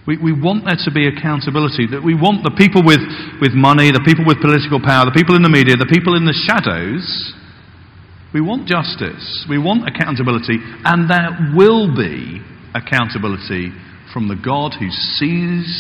We, 0.04 0.20
we 0.20 0.36
want 0.36 0.68
there 0.68 0.76
to 0.84 0.92
be 0.92 1.08
accountability, 1.08 1.88
that 1.96 2.04
we 2.04 2.12
want 2.12 2.44
the 2.44 2.52
people 2.60 2.84
with, 2.84 3.00
with 3.40 3.56
money, 3.56 3.88
the 3.88 4.04
people 4.04 4.28
with 4.28 4.44
political 4.44 4.84
power, 4.84 5.08
the 5.08 5.16
people 5.16 5.40
in 5.40 5.48
the 5.48 5.54
media, 5.54 5.80
the 5.80 5.88
people 5.88 6.20
in 6.20 6.28
the 6.28 6.36
shadows. 6.36 7.08
We 8.36 8.44
want 8.44 8.68
justice. 8.68 9.48
We 9.48 9.64
want 9.64 9.88
accountability. 9.88 10.60
And 10.84 11.08
there 11.08 11.56
will 11.56 11.96
be 11.96 12.44
accountability 12.76 13.72
from 14.12 14.28
the 14.28 14.36
God 14.36 14.76
who 14.76 14.92
sees, 14.92 15.72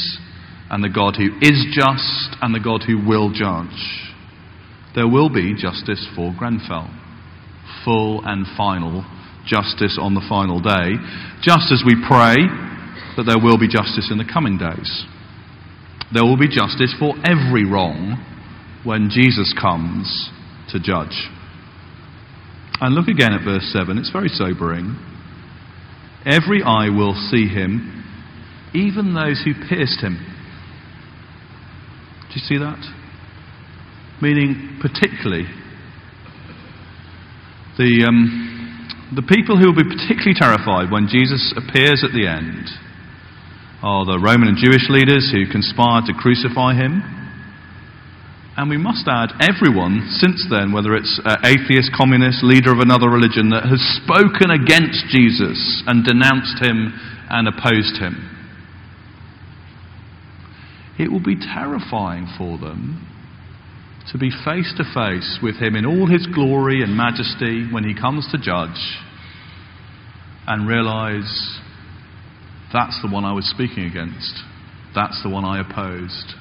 and 0.71 0.79
the 0.79 0.93
God 0.93 1.19
who 1.19 1.35
is 1.43 1.67
just, 1.75 2.39
and 2.39 2.55
the 2.55 2.63
God 2.63 2.87
who 2.87 2.95
will 3.03 3.27
judge. 3.35 3.75
There 4.95 5.07
will 5.07 5.27
be 5.27 5.51
justice 5.51 6.07
for 6.15 6.31
Grenfell. 6.31 6.87
Full 7.83 8.23
and 8.23 8.47
final 8.55 9.03
justice 9.45 9.97
on 9.99 10.13
the 10.13 10.25
final 10.29 10.59
day, 10.59 10.97
just 11.41 11.71
as 11.71 11.83
we 11.85 11.95
pray 12.07 12.37
that 13.17 13.25
there 13.25 13.39
will 13.39 13.57
be 13.57 13.67
justice 13.67 14.09
in 14.11 14.17
the 14.17 14.27
coming 14.27 14.57
days. 14.57 15.05
There 16.13 16.23
will 16.23 16.37
be 16.37 16.47
justice 16.47 16.93
for 16.99 17.15
every 17.23 17.65
wrong 17.65 18.19
when 18.83 19.09
Jesus 19.09 19.53
comes 19.59 20.29
to 20.69 20.79
judge. 20.79 21.29
And 22.79 22.95
look 22.95 23.07
again 23.07 23.33
at 23.33 23.43
verse 23.43 23.69
7, 23.73 23.97
it's 23.97 24.11
very 24.11 24.29
sobering. 24.29 24.97
Every 26.25 26.63
eye 26.63 26.89
will 26.89 27.13
see 27.29 27.47
him, 27.47 28.03
even 28.73 29.13
those 29.13 29.41
who 29.43 29.53
pierced 29.67 30.01
him. 30.01 30.17
Do 32.29 32.35
you 32.35 32.41
see 32.41 32.57
that? 32.57 32.79
Meaning, 34.21 34.79
particularly, 34.81 35.45
the. 37.77 38.05
Um, 38.07 38.50
the 39.11 39.27
people 39.27 39.59
who 39.59 39.67
will 39.67 39.75
be 39.75 39.91
particularly 39.91 40.39
terrified 40.39 40.87
when 40.87 41.11
Jesus 41.11 41.51
appears 41.59 41.99
at 41.99 42.15
the 42.15 42.23
end 42.23 42.71
are 43.83 44.07
the 44.07 44.15
Roman 44.15 44.47
and 44.47 44.57
Jewish 44.57 44.87
leaders 44.87 45.27
who 45.27 45.51
conspired 45.51 46.07
to 46.07 46.15
crucify 46.15 46.79
him. 46.79 47.03
And 48.55 48.69
we 48.69 48.77
must 48.77 49.07
add 49.07 49.35
everyone 49.43 50.07
since 50.19 50.47
then, 50.47 50.71
whether 50.71 50.95
it's 50.95 51.19
an 51.25 51.43
atheist, 51.43 51.91
communist, 51.91 52.43
leader 52.43 52.71
of 52.71 52.79
another 52.79 53.09
religion, 53.09 53.49
that 53.51 53.67
has 53.67 53.83
spoken 53.99 54.51
against 54.51 55.11
Jesus 55.11 55.59
and 55.87 56.05
denounced 56.05 56.63
him 56.63 56.95
and 57.27 57.47
opposed 57.47 57.99
him. 57.99 58.15
It 60.99 61.11
will 61.11 61.23
be 61.23 61.35
terrifying 61.35 62.31
for 62.37 62.57
them 62.59 63.07
to 64.11 64.17
be 64.17 64.31
face 64.43 64.73
to 64.77 64.83
face 64.93 65.39
with 65.41 65.55
him 65.57 65.75
in 65.75 65.85
all 65.85 66.07
his 66.07 66.27
glory 66.27 66.81
and 66.81 66.97
majesty 66.97 67.67
when 67.71 67.83
he 67.83 67.93
comes 67.93 68.27
to 68.31 68.37
judge 68.37 68.99
and 70.47 70.67
realize 70.67 71.59
that's 72.73 72.99
the 73.01 73.09
one 73.11 73.25
I 73.25 73.33
was 73.33 73.49
speaking 73.49 73.85
against. 73.85 74.41
That's 74.95 75.21
the 75.23 75.29
one 75.29 75.45
I 75.45 75.61
opposed. 75.61 76.33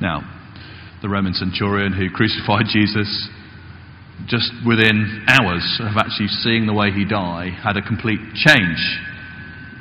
Now, 0.00 0.20
the 1.02 1.08
Roman 1.08 1.32
centurion 1.34 1.92
who 1.92 2.10
crucified 2.10 2.66
Jesus, 2.68 3.28
just 4.26 4.52
within 4.66 5.24
hours 5.28 5.80
of 5.80 5.96
actually 5.96 6.28
seeing 6.28 6.66
the 6.66 6.74
way 6.74 6.90
he 6.90 7.04
died, 7.04 7.52
had 7.62 7.76
a 7.76 7.82
complete 7.82 8.20
change. 8.34 8.80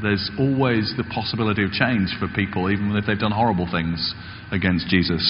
There's 0.02 0.30
always 0.38 0.94
the 0.98 1.06
possibility 1.14 1.64
of 1.64 1.72
change 1.72 2.12
for 2.20 2.28
people, 2.36 2.70
even 2.70 2.96
if 2.96 3.06
they've 3.06 3.20
done 3.20 3.32
horrible 3.32 3.68
things 3.72 4.14
against 4.52 4.88
Jesus. 4.88 5.24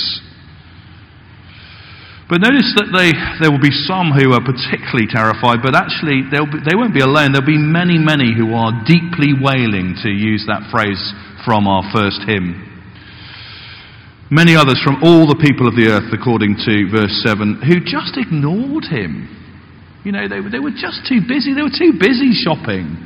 But 2.26 2.42
notice 2.42 2.74
that 2.82 2.90
they, 2.90 3.14
there 3.38 3.54
will 3.54 3.62
be 3.62 3.74
some 3.86 4.10
who 4.10 4.34
are 4.34 4.42
particularly 4.42 5.06
terrified, 5.06 5.62
but 5.62 5.78
actually 5.78 6.26
be, 6.26 6.42
they 6.66 6.74
won't 6.74 6.98
be 6.98 7.06
alone. 7.06 7.30
There'll 7.30 7.46
be 7.46 7.62
many, 7.62 8.02
many 8.02 8.34
who 8.34 8.58
are 8.58 8.74
deeply 8.90 9.38
wailing, 9.38 9.94
to 10.02 10.10
use 10.10 10.42
that 10.50 10.66
phrase 10.74 10.98
from 11.46 11.70
our 11.70 11.86
first 11.94 12.26
hymn. 12.26 12.66
Many 14.34 14.58
others 14.58 14.82
from 14.82 15.06
all 15.06 15.30
the 15.30 15.38
people 15.38 15.70
of 15.70 15.78
the 15.78 15.86
earth, 15.86 16.10
according 16.10 16.58
to 16.66 16.90
verse 16.90 17.14
7, 17.22 17.62
who 17.62 17.78
just 17.86 18.18
ignored 18.18 18.90
him. 18.90 19.30
You 20.02 20.10
know, 20.10 20.26
they, 20.26 20.42
they 20.50 20.58
were 20.58 20.74
just 20.74 21.06
too 21.06 21.22
busy. 21.30 21.54
They 21.54 21.62
were 21.62 21.70
too 21.70 21.94
busy 22.02 22.34
shopping 22.34 23.06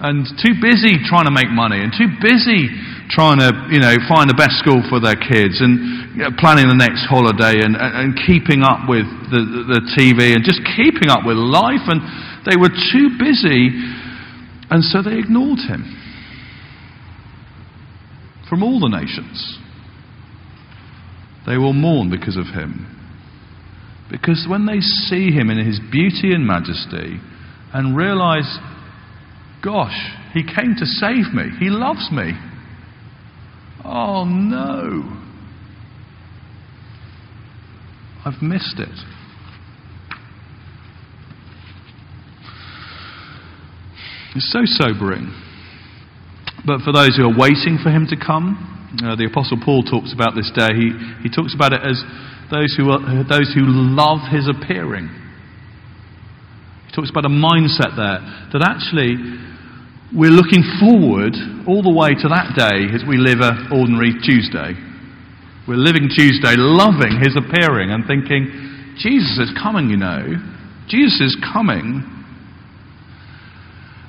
and 0.00 0.26
too 0.42 0.58
busy 0.58 0.98
trying 1.06 1.26
to 1.26 1.34
make 1.34 1.50
money 1.50 1.78
and 1.78 1.94
too 1.94 2.10
busy 2.18 2.66
trying 3.12 3.38
to, 3.38 3.52
you 3.70 3.78
know, 3.78 3.94
find 4.08 4.26
the 4.26 4.34
best 4.34 4.58
school 4.58 4.82
for 4.88 4.98
their 4.98 5.16
kids 5.16 5.60
and 5.60 6.16
you 6.16 6.22
know, 6.24 6.32
planning 6.40 6.66
the 6.66 6.78
next 6.78 7.04
holiday 7.06 7.60
and, 7.62 7.76
and, 7.76 7.92
and 7.94 8.10
keeping 8.26 8.64
up 8.64 8.88
with 8.88 9.06
the, 9.30 9.40
the, 9.44 9.62
the 9.78 9.82
TV 9.94 10.34
and 10.34 10.42
just 10.42 10.64
keeping 10.74 11.12
up 11.12 11.22
with 11.22 11.36
life. 11.36 11.84
And 11.86 12.00
they 12.48 12.56
were 12.56 12.72
too 12.72 13.14
busy, 13.20 13.70
and 14.72 14.82
so 14.82 15.02
they 15.04 15.20
ignored 15.20 15.60
him. 15.62 15.84
from 18.48 18.62
all 18.62 18.80
the 18.80 18.88
nations. 18.88 19.58
They 21.46 21.56
will 21.58 21.72
mourn 21.72 22.10
because 22.10 22.36
of 22.36 22.54
him. 22.54 22.86
Because 24.10 24.46
when 24.48 24.66
they 24.66 24.80
see 24.80 25.30
him 25.30 25.50
in 25.50 25.58
his 25.58 25.80
beauty 25.90 26.32
and 26.32 26.46
majesty 26.46 27.20
and 27.72 27.96
realize, 27.96 28.46
gosh, 29.64 29.96
he 30.34 30.42
came 30.42 30.74
to 30.78 30.84
save 30.84 31.32
me, 31.32 31.50
he 31.58 31.70
loves 31.70 32.10
me. 32.12 32.32
Oh 33.84 34.24
no, 34.24 35.02
I've 38.24 38.42
missed 38.42 38.78
it. 38.78 38.88
It's 44.36 44.50
so 44.50 44.60
sobering. 44.64 45.32
But 46.66 46.80
for 46.80 46.92
those 46.92 47.16
who 47.16 47.28
are 47.28 47.38
waiting 47.38 47.78
for 47.82 47.90
him 47.90 48.06
to 48.10 48.16
come, 48.16 48.58
uh, 49.04 49.14
the 49.14 49.26
Apostle 49.30 49.58
Paul 49.62 49.84
talks 49.84 50.12
about 50.12 50.34
this 50.34 50.50
day. 50.54 50.74
He, 50.74 50.90
he 51.22 51.28
talks 51.28 51.54
about 51.54 51.72
it 51.72 51.82
as 51.84 52.02
those 52.50 52.74
who, 52.74 52.90
are, 52.90 52.98
those 53.28 53.52
who 53.54 53.62
love 53.62 54.26
his 54.32 54.48
appearing. 54.48 55.06
He 56.88 56.92
talks 56.96 57.10
about 57.10 57.26
a 57.26 57.32
mindset 57.32 57.94
there 57.94 58.22
that 58.50 58.62
actually 58.64 59.18
we're 60.14 60.30
looking 60.30 60.62
forward 60.78 61.34
all 61.66 61.82
the 61.82 61.90
way 61.90 62.14
to 62.14 62.28
that 62.30 62.54
day 62.54 62.86
as 62.94 63.02
we 63.02 63.18
live 63.18 63.42
an 63.42 63.66
ordinary 63.74 64.14
Tuesday. 64.22 64.78
We're 65.66 65.82
living 65.82 66.06
Tuesday 66.06 66.54
loving 66.54 67.18
his 67.18 67.34
appearing 67.34 67.90
and 67.90 68.06
thinking, 68.06 68.46
Jesus 68.94 69.50
is 69.50 69.50
coming, 69.58 69.90
you 69.90 69.98
know. 69.98 70.38
Jesus 70.86 71.34
is 71.34 71.36
coming. 71.42 72.06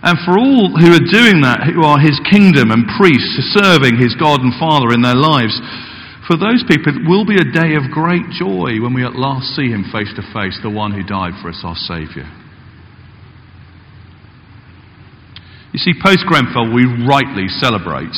And 0.05 0.15
for 0.21 0.38
all 0.38 0.77
who 0.77 0.93
are 0.93 1.09
doing 1.09 1.41
that, 1.41 1.65
who 1.74 1.81
are 1.81 1.97
his 1.97 2.21
kingdom 2.29 2.69
and 2.69 2.85
priests, 3.01 3.57
serving 3.57 3.97
his 3.97 4.13
God 4.13 4.45
and 4.45 4.53
Father 4.62 4.93
in 4.93 5.01
their 5.01 5.17
lives, 5.17 5.57
for 6.29 6.38
those 6.38 6.62
people, 6.69 6.93
it 6.93 7.09
will 7.09 7.25
be 7.25 7.41
a 7.41 7.50
day 7.50 7.74
of 7.74 7.89
great 7.89 8.29
joy 8.29 8.77
when 8.77 8.93
we 8.93 9.01
at 9.01 9.17
last 9.17 9.57
see 9.57 9.74
him 9.74 9.89
face 9.89 10.13
to 10.13 10.25
face, 10.29 10.62
the 10.62 10.69
one 10.69 10.93
who 10.93 11.01
died 11.01 11.33
for 11.41 11.50
us, 11.50 11.65
our 11.65 11.74
Saviour. 11.74 12.29
You 15.75 15.84
see, 15.84 15.91
post 16.00 16.24
Grenfell, 16.24 16.72
we 16.72 16.88
rightly 16.88 17.51
celebrate 17.51 18.15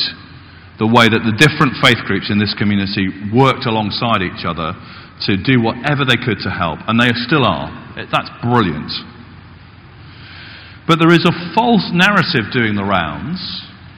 the 0.78 0.86
way 0.86 1.10
that 1.10 1.26
the 1.26 1.34
different 1.34 1.74
faith 1.82 1.98
groups 2.06 2.30
in 2.30 2.38
this 2.38 2.54
community 2.54 3.10
worked 3.34 3.66
alongside 3.66 4.22
each 4.22 4.46
other 4.46 4.78
to 5.26 5.34
do 5.34 5.58
whatever 5.58 6.06
they 6.06 6.14
could 6.14 6.38
to 6.46 6.54
help, 6.54 6.78
and 6.86 7.02
they 7.02 7.10
still 7.26 7.42
are. 7.42 7.66
That's 7.98 8.30
brilliant. 8.46 8.94
But 10.86 11.02
there 11.02 11.10
is 11.10 11.26
a 11.26 11.34
false 11.50 11.90
narrative 11.90 12.54
doing 12.54 12.78
the 12.78 12.86
rounds 12.86 13.42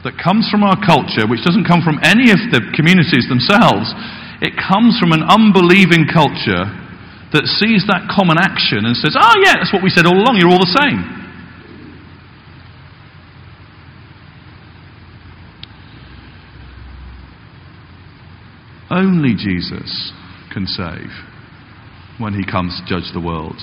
that 0.08 0.16
comes 0.16 0.48
from 0.48 0.64
our 0.64 0.80
culture, 0.80 1.28
which 1.28 1.44
doesn't 1.44 1.68
come 1.68 1.84
from 1.84 2.00
any 2.00 2.32
of 2.32 2.40
the 2.48 2.64
communities 2.72 3.28
themselves. 3.28 3.92
It 4.40 4.56
comes 4.56 4.96
from 4.96 5.12
an 5.12 5.20
unbelieving 5.20 6.08
culture 6.08 6.64
that 7.36 7.44
sees 7.60 7.84
that 7.92 8.08
common 8.08 8.40
action 8.40 8.88
and 8.88 8.96
says, 8.96 9.12
oh, 9.20 9.36
yeah, 9.44 9.60
that's 9.60 9.68
what 9.76 9.84
we 9.84 9.92
said 9.92 10.08
all 10.08 10.16
along, 10.16 10.40
you're 10.40 10.48
all 10.48 10.64
the 10.64 10.80
same. 10.80 11.19
Only 19.00 19.32
Jesus 19.32 20.12
can 20.52 20.66
save 20.66 21.08
when 22.20 22.34
he 22.36 22.44
comes 22.44 22.76
to 22.76 22.84
judge 22.84 23.08
the 23.16 23.24
world. 23.24 23.56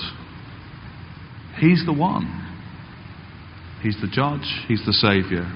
He's 1.62 1.86
the 1.86 1.94
one. 1.94 2.26
He's 3.82 3.94
the 4.02 4.10
judge, 4.10 4.66
He's 4.66 4.82
the 4.82 4.92
Saviour. 4.92 5.46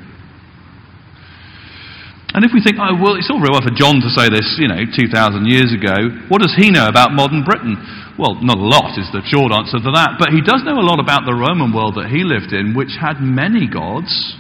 And 2.30 2.46
if 2.46 2.54
we 2.54 2.62
think, 2.62 2.78
oh, 2.78 2.94
well, 2.94 3.18
it's 3.18 3.26
all 3.26 3.42
very 3.42 3.50
well 3.50 3.66
for 3.66 3.74
John 3.74 3.98
to 4.00 4.08
say 4.14 4.30
this, 4.30 4.56
you 4.56 4.70
know, 4.70 4.86
2,000 4.86 5.50
years 5.50 5.74
ago, 5.74 6.30
what 6.30 6.40
does 6.40 6.54
he 6.54 6.70
know 6.70 6.86
about 6.86 7.12
modern 7.12 7.42
Britain? 7.42 7.76
Well, 8.16 8.38
not 8.38 8.56
a 8.56 8.64
lot 8.64 8.96
is 8.96 9.10
the 9.10 9.20
short 9.26 9.50
answer 9.50 9.82
to 9.82 9.92
that, 9.98 10.16
but 10.16 10.30
he 10.30 10.40
does 10.40 10.62
know 10.64 10.78
a 10.78 10.86
lot 10.86 11.02
about 11.02 11.26
the 11.26 11.34
Roman 11.34 11.74
world 11.74 11.98
that 11.98 12.08
he 12.08 12.22
lived 12.24 12.54
in, 12.54 12.72
which 12.72 12.94
had 12.96 13.20
many 13.20 13.66
gods, 13.66 14.38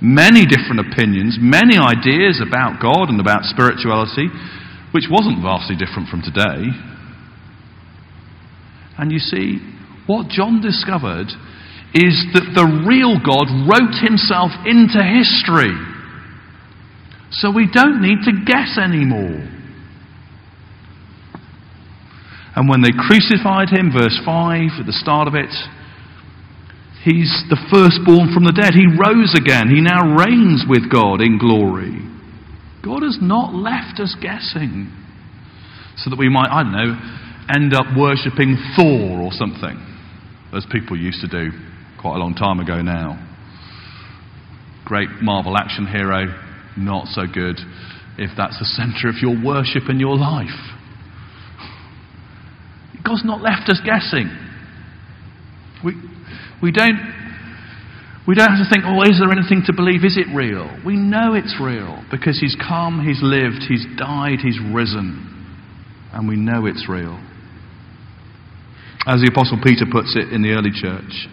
many 0.00 0.46
different 0.46 0.80
opinions, 0.80 1.36
many 1.40 1.76
ideas 1.76 2.40
about 2.40 2.80
God 2.80 3.08
and 3.08 3.20
about 3.20 3.44
spirituality, 3.44 4.28
which 4.92 5.04
wasn't 5.10 5.44
vastly 5.44 5.76
different 5.76 6.08
from 6.08 6.22
today. 6.22 6.72
And 8.98 9.12
you 9.12 9.18
see, 9.20 9.60
what 10.06 10.28
John 10.28 10.60
discovered 10.60 11.28
is 11.94 12.16
that 12.34 12.52
the 12.54 12.66
real 12.86 13.18
God 13.20 13.48
wrote 13.66 13.96
himself 14.00 14.50
into 14.64 15.02
history. 15.02 15.74
So 17.30 17.50
we 17.50 17.68
don't 17.70 18.02
need 18.02 18.22
to 18.26 18.32
guess 18.44 18.78
anymore. 18.78 19.46
And 22.56 22.68
when 22.68 22.82
they 22.82 22.90
crucified 22.90 23.70
him, 23.70 23.92
verse 23.94 24.18
5, 24.24 24.80
at 24.80 24.86
the 24.86 24.92
start 24.92 25.28
of 25.28 25.34
it, 25.34 25.54
he's 27.04 27.30
the 27.48 27.58
firstborn 27.70 28.32
from 28.32 28.44
the 28.44 28.56
dead. 28.56 28.74
He 28.74 28.86
rose 28.86 29.34
again. 29.36 29.68
He 29.68 29.80
now 29.80 30.16
reigns 30.16 30.64
with 30.68 30.90
God 30.90 31.20
in 31.20 31.38
glory. 31.38 31.98
God 32.84 33.02
has 33.02 33.18
not 33.20 33.54
left 33.54 34.00
us 34.00 34.16
guessing 34.20 34.92
so 35.96 36.10
that 36.10 36.18
we 36.18 36.28
might, 36.28 36.48
I 36.48 36.62
don't 36.62 36.72
know, 36.72 36.96
end 37.54 37.74
up 37.74 37.86
worshipping 37.96 38.56
Thor 38.76 39.20
or 39.20 39.32
something, 39.32 39.76
as 40.54 40.64
people 40.70 40.96
used 40.96 41.20
to 41.20 41.28
do 41.28 41.50
quite 42.00 42.16
a 42.16 42.18
long 42.18 42.34
time 42.34 42.60
ago 42.60 42.80
now. 42.80 43.26
Great 44.84 45.10
Marvel 45.20 45.56
action 45.56 45.86
hero, 45.86 46.26
not 46.76 47.06
so 47.08 47.22
good 47.26 47.58
if 48.18 48.30
that's 48.36 48.58
the 48.58 48.64
centre 48.64 49.08
of 49.08 49.16
your 49.20 49.36
worship 49.44 49.84
and 49.88 50.00
your 50.00 50.16
life. 50.16 50.48
God's 53.04 53.24
not 53.24 53.40
left 53.40 53.68
us 53.68 53.80
guessing. 53.84 54.28
We, 55.84 55.94
we, 56.62 56.72
don't, 56.72 56.98
we 58.26 58.34
don't 58.34 58.50
have 58.50 58.62
to 58.62 58.70
think, 58.70 58.84
oh, 58.86 59.02
is 59.02 59.18
there 59.18 59.30
anything 59.30 59.62
to 59.66 59.72
believe? 59.72 60.04
Is 60.04 60.16
it 60.16 60.28
real? 60.34 60.68
We 60.84 60.96
know 60.96 61.34
it's 61.34 61.56
real 61.60 62.04
because 62.10 62.38
He's 62.38 62.56
come, 62.56 63.04
He's 63.04 63.20
lived, 63.22 63.64
He's 63.68 63.86
died, 63.96 64.40
He's 64.42 64.58
risen. 64.72 65.26
And 66.12 66.28
we 66.28 66.36
know 66.36 66.66
it's 66.66 66.88
real. 66.88 67.18
As 69.06 69.22
the 69.22 69.30
Apostle 69.32 69.58
Peter 69.62 69.86
puts 69.90 70.16
it 70.16 70.32
in 70.32 70.42
the 70.42 70.52
early 70.52 70.70
church, 70.74 71.28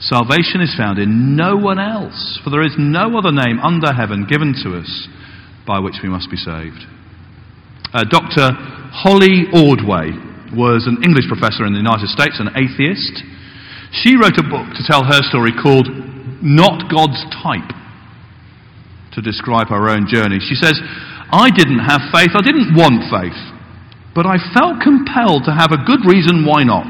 Salvation 0.00 0.60
is 0.60 0.76
found 0.76 0.98
in 0.98 1.36
no 1.36 1.56
one 1.56 1.78
else, 1.78 2.38
for 2.44 2.50
there 2.50 2.64
is 2.64 2.76
no 2.76 3.16
other 3.16 3.32
name 3.32 3.58
under 3.60 3.94
heaven 3.94 4.26
given 4.28 4.52
to 4.62 4.76
us 4.76 5.08
by 5.66 5.80
which 5.80 5.96
we 6.02 6.08
must 6.08 6.30
be 6.30 6.36
saved. 6.36 6.84
Uh, 7.94 8.04
Dr. 8.04 8.52
Holly 8.92 9.48
Ordway 9.56 10.12
was 10.52 10.84
an 10.84 11.00
English 11.00 11.24
professor 11.32 11.64
in 11.64 11.72
the 11.72 11.80
United 11.80 12.12
States, 12.12 12.36
an 12.36 12.52
atheist. 12.52 13.24
She 13.92 14.16
wrote 14.16 14.38
a 14.38 14.46
book 14.46 14.74
to 14.74 14.86
tell 14.86 15.04
her 15.04 15.22
story 15.28 15.52
called 15.52 15.88
Not 16.42 16.90
God's 16.90 17.22
Type 17.42 17.76
to 19.16 19.24
describe 19.24 19.68
her 19.68 19.88
own 19.88 20.06
journey. 20.06 20.38
She 20.38 20.54
says, 20.54 20.76
I 21.32 21.48
didn't 21.50 21.80
have 21.80 22.12
faith, 22.12 22.36
I 22.36 22.44
didn't 22.44 22.76
want 22.76 23.08
faith, 23.08 23.40
but 24.14 24.28
I 24.28 24.36
felt 24.52 24.84
compelled 24.84 25.48
to 25.48 25.56
have 25.56 25.72
a 25.72 25.82
good 25.82 26.04
reason 26.04 26.44
why 26.44 26.62
not. 26.62 26.86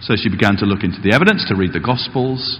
So 0.00 0.16
she 0.16 0.32
began 0.32 0.56
to 0.58 0.66
look 0.66 0.82
into 0.82 0.98
the 0.98 1.14
evidence, 1.14 1.46
to 1.46 1.54
read 1.54 1.72
the 1.72 1.84
Gospels. 1.84 2.58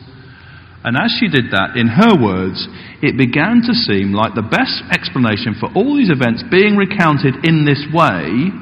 And 0.84 0.94
as 0.94 1.10
she 1.18 1.26
did 1.26 1.50
that, 1.50 1.74
in 1.74 1.88
her 1.88 2.14
words, 2.14 2.68
it 3.02 3.18
began 3.18 3.62
to 3.66 3.74
seem 3.74 4.12
like 4.12 4.34
the 4.34 4.46
best 4.46 4.84
explanation 4.92 5.56
for 5.58 5.72
all 5.74 5.96
these 5.96 6.10
events 6.10 6.44
being 6.50 6.76
recounted 6.76 7.42
in 7.42 7.64
this 7.64 7.82
way 7.90 8.52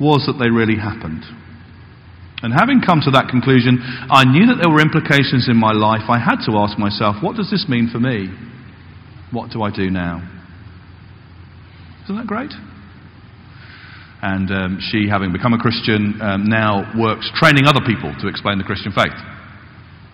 was 0.00 0.24
that 0.24 0.40
they 0.40 0.48
really 0.48 0.76
happened. 0.76 1.24
And 2.44 2.52
having 2.52 2.84
come 2.84 3.00
to 3.08 3.10
that 3.16 3.32
conclusion, 3.32 3.80
I 3.80 4.28
knew 4.28 4.52
that 4.52 4.60
there 4.60 4.68
were 4.68 4.84
implications 4.84 5.48
in 5.48 5.56
my 5.56 5.72
life. 5.72 6.12
I 6.12 6.20
had 6.20 6.44
to 6.44 6.60
ask 6.60 6.76
myself, 6.76 7.16
what 7.24 7.40
does 7.40 7.48
this 7.48 7.64
mean 7.72 7.88
for 7.88 7.96
me? 7.96 8.28
What 9.32 9.48
do 9.48 9.64
I 9.64 9.72
do 9.72 9.88
now? 9.88 10.20
Isn't 12.04 12.20
that 12.20 12.28
great? 12.28 12.52
And 14.20 14.52
um, 14.52 14.76
she, 14.76 15.08
having 15.08 15.32
become 15.32 15.56
a 15.56 15.58
Christian, 15.58 16.20
um, 16.20 16.44
now 16.44 16.84
works 16.92 17.32
training 17.32 17.64
other 17.64 17.80
people 17.80 18.12
to 18.20 18.28
explain 18.28 18.60
the 18.60 18.68
Christian 18.68 18.92
faith 18.92 19.16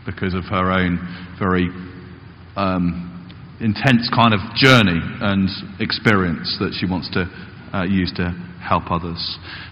because 0.07 0.31
of 0.31 0.47
her 0.55 0.71
own 0.71 1.03
very 1.35 1.67
um, 2.55 3.11
intense 3.59 4.07
kind 4.15 4.39
of 4.39 4.41
journey 4.55 5.03
and 5.03 5.51
experience 5.83 6.47
that 6.63 6.79
she 6.79 6.87
wants 6.87 7.11
to 7.11 7.27
uh, 7.75 7.83
use 7.83 8.15
to 8.23 8.31
help 8.63 8.87
others. 8.87 9.19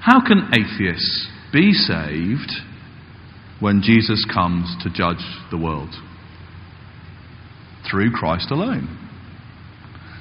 How 0.02 0.18
can 0.18 0.50
atheists 0.50 1.37
be 1.52 1.72
saved 1.72 2.52
when 3.60 3.82
Jesus 3.82 4.26
comes 4.32 4.76
to 4.82 4.90
judge 4.90 5.24
the 5.50 5.58
world? 5.58 5.94
Through 7.90 8.12
Christ 8.12 8.50
alone. 8.50 9.08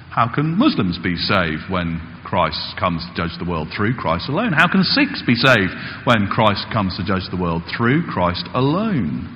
How 0.09 0.33
can 0.33 0.57
Muslims 0.57 0.97
be 1.03 1.15
saved 1.15 1.69
when 1.69 2.01
Christ 2.25 2.73
comes 2.79 3.05
to 3.05 3.13
judge 3.13 3.37
the 3.37 3.49
world? 3.49 3.67
Through 3.75 3.95
Christ 3.95 4.29
alone. 4.29 4.51
How 4.51 4.67
can 4.67 4.81
Sikhs 4.83 5.21
be 5.27 5.35
saved 5.35 5.73
when 6.05 6.27
Christ 6.27 6.65
comes 6.73 6.97
to 6.97 7.05
judge 7.05 7.29
the 7.29 7.37
world? 7.37 7.61
Through 7.77 8.07
Christ 8.07 8.49
alone. 8.55 9.29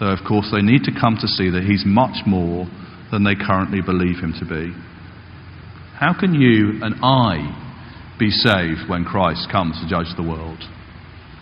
Though, 0.00 0.12
of 0.14 0.20
course, 0.26 0.48
they 0.50 0.62
need 0.62 0.84
to 0.84 0.98
come 0.98 1.18
to 1.20 1.28
see 1.28 1.50
that 1.50 1.64
He's 1.64 1.84
much 1.84 2.24
more 2.24 2.66
than 3.10 3.24
they 3.24 3.34
currently 3.34 3.82
believe 3.82 4.24
Him 4.24 4.32
to 4.40 4.46
be. 4.46 4.72
How 5.98 6.14
can 6.18 6.32
you 6.32 6.80
and 6.80 6.94
I 7.02 7.67
be 8.18 8.30
saved 8.30 8.88
when 8.88 9.04
Christ 9.04 9.48
comes 9.50 9.80
to 9.80 9.88
judge 9.88 10.10
the 10.16 10.26
world? 10.26 10.58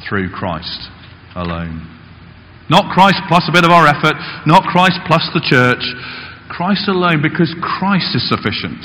Through 0.09 0.31
Christ 0.31 0.89
alone. 1.35 1.85
Not 2.69 2.93
Christ 2.93 3.23
plus 3.29 3.47
a 3.49 3.53
bit 3.53 3.65
of 3.65 3.71
our 3.71 3.87
effort, 3.87 4.17
not 4.47 4.65
Christ 4.65 4.99
plus 5.07 5.23
the 5.33 5.45
church. 5.45 5.83
Christ 6.49 6.89
alone 6.89 7.23
because 7.23 7.55
Christ 7.61 8.15
is 8.15 8.29
sufficient. 8.29 8.83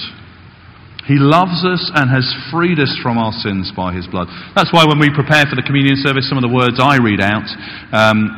He 1.10 1.17
loves 1.17 1.65
us 1.65 1.89
and 1.97 2.10
has 2.13 2.30
freed 2.54 2.77
us 2.77 2.93
from 3.01 3.17
our 3.17 3.34
sins 3.34 3.73
by 3.75 3.93
his 3.93 4.06
blood. 4.06 4.30
That's 4.54 4.71
why 4.71 4.86
when 4.86 4.99
we 5.01 5.10
prepare 5.10 5.49
for 5.49 5.58
the 5.58 5.65
communion 5.65 5.97
service, 5.97 6.30
some 6.30 6.38
of 6.38 6.45
the 6.45 6.54
words 6.54 6.77
I 6.77 7.01
read 7.01 7.17
out 7.17 7.49
um, 7.89 8.30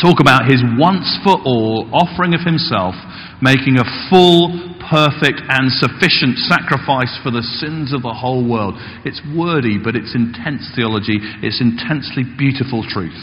talk 0.00 0.20
about 0.20 0.48
his 0.48 0.64
once 0.80 1.04
for 1.20 1.36
all 1.44 1.84
offering 1.92 2.32
of 2.32 2.40
himself, 2.40 2.96
making 3.44 3.76
a 3.76 3.84
full, 4.08 4.71
perfect, 4.88 5.42
and 5.46 5.70
sufficient 5.78 6.38
sacrifice 6.48 7.12
for 7.22 7.30
the 7.30 7.44
sins 7.60 7.92
of 7.92 8.02
the 8.02 8.14
whole 8.14 8.42
world. 8.42 8.74
It's 9.04 9.20
wordy, 9.34 9.78
but 9.78 9.94
it's 9.94 10.14
intense 10.14 10.70
theology. 10.74 11.18
It's 11.42 11.60
intensely 11.60 12.22
beautiful 12.24 12.86
truth. 12.86 13.18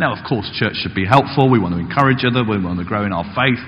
Now, 0.00 0.16
of 0.16 0.24
course, 0.24 0.48
church 0.56 0.80
should 0.80 0.96
be 0.96 1.04
helpful. 1.04 1.52
We 1.52 1.60
want 1.60 1.76
to 1.76 1.80
encourage 1.80 2.24
other. 2.24 2.40
We 2.40 2.56
want 2.56 2.80
to 2.80 2.88
grow 2.88 3.04
in 3.04 3.12
our 3.12 3.28
faith. 3.36 3.60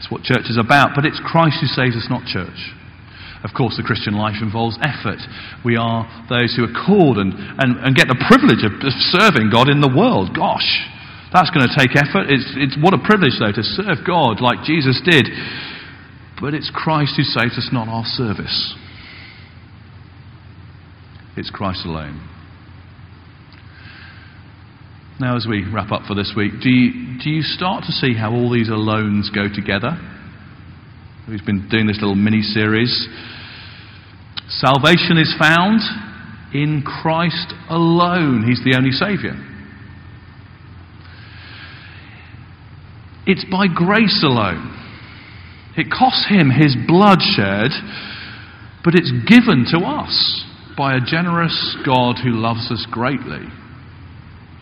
It's 0.00 0.08
what 0.08 0.24
church 0.24 0.48
is 0.48 0.56
about. 0.56 0.96
But 0.96 1.04
it's 1.04 1.20
Christ 1.20 1.60
who 1.60 1.68
saves 1.68 1.92
us, 1.92 2.08
not 2.08 2.24
church. 2.24 2.72
Of 3.44 3.52
course, 3.52 3.76
the 3.76 3.84
Christian 3.84 4.16
life 4.16 4.40
involves 4.40 4.80
effort. 4.80 5.20
We 5.62 5.76
are 5.76 6.08
those 6.32 6.56
who 6.56 6.64
are 6.64 6.72
called 6.72 7.20
and, 7.20 7.36
and, 7.36 7.76
and 7.84 7.92
get 7.92 8.08
the 8.08 8.16
privilege 8.24 8.64
of, 8.64 8.72
of 8.80 8.94
serving 9.12 9.52
God 9.52 9.68
in 9.68 9.84
the 9.84 9.92
world. 9.92 10.32
Gosh, 10.32 10.66
that's 11.28 11.52
going 11.52 11.68
to 11.68 11.74
take 11.76 11.92
effort. 11.92 12.32
It's, 12.32 12.48
it's 12.56 12.76
what 12.80 12.96
a 12.96 13.02
privilege, 13.04 13.36
though, 13.36 13.52
to 13.52 13.64
serve 13.76 14.00
God 14.08 14.40
like 14.40 14.64
Jesus 14.64 14.96
did. 15.04 15.28
But 16.40 16.54
it's 16.54 16.70
Christ 16.74 17.14
who 17.16 17.22
saves 17.22 17.56
us, 17.56 17.70
not 17.72 17.88
our 17.88 18.04
service. 18.04 18.74
It's 21.36 21.50
Christ 21.50 21.84
alone. 21.84 22.20
Now, 25.18 25.36
as 25.36 25.46
we 25.48 25.64
wrap 25.72 25.92
up 25.92 26.02
for 26.06 26.14
this 26.14 26.34
week, 26.36 26.52
do 26.62 26.68
you, 26.68 27.18
do 27.22 27.30
you 27.30 27.40
start 27.40 27.84
to 27.84 27.92
see 27.92 28.14
how 28.14 28.32
all 28.32 28.52
these 28.52 28.68
alones 28.68 29.34
go 29.34 29.48
together? 29.52 29.96
We've 31.26 31.44
been 31.44 31.68
doing 31.70 31.86
this 31.86 31.98
little 32.00 32.14
mini 32.14 32.42
series. 32.42 33.08
Salvation 34.48 35.16
is 35.16 35.34
found 35.38 35.80
in 36.54 36.82
Christ 36.84 37.54
alone. 37.70 38.44
He's 38.46 38.62
the 38.62 38.76
only 38.76 38.90
Saviour. 38.90 39.34
It's 43.26 43.44
by 43.50 43.66
grace 43.66 44.22
alone. 44.22 44.75
It 45.76 45.90
costs 45.90 46.26
Him 46.28 46.50
His 46.50 46.76
blood 46.86 47.20
shed, 47.20 47.70
but 48.82 48.94
it's 48.94 49.12
given 49.28 49.66
to 49.72 49.84
us 49.84 50.44
by 50.76 50.94
a 50.96 51.00
generous 51.00 51.76
God 51.84 52.16
who 52.22 52.30
loves 52.30 52.70
us 52.70 52.86
greatly. 52.90 53.44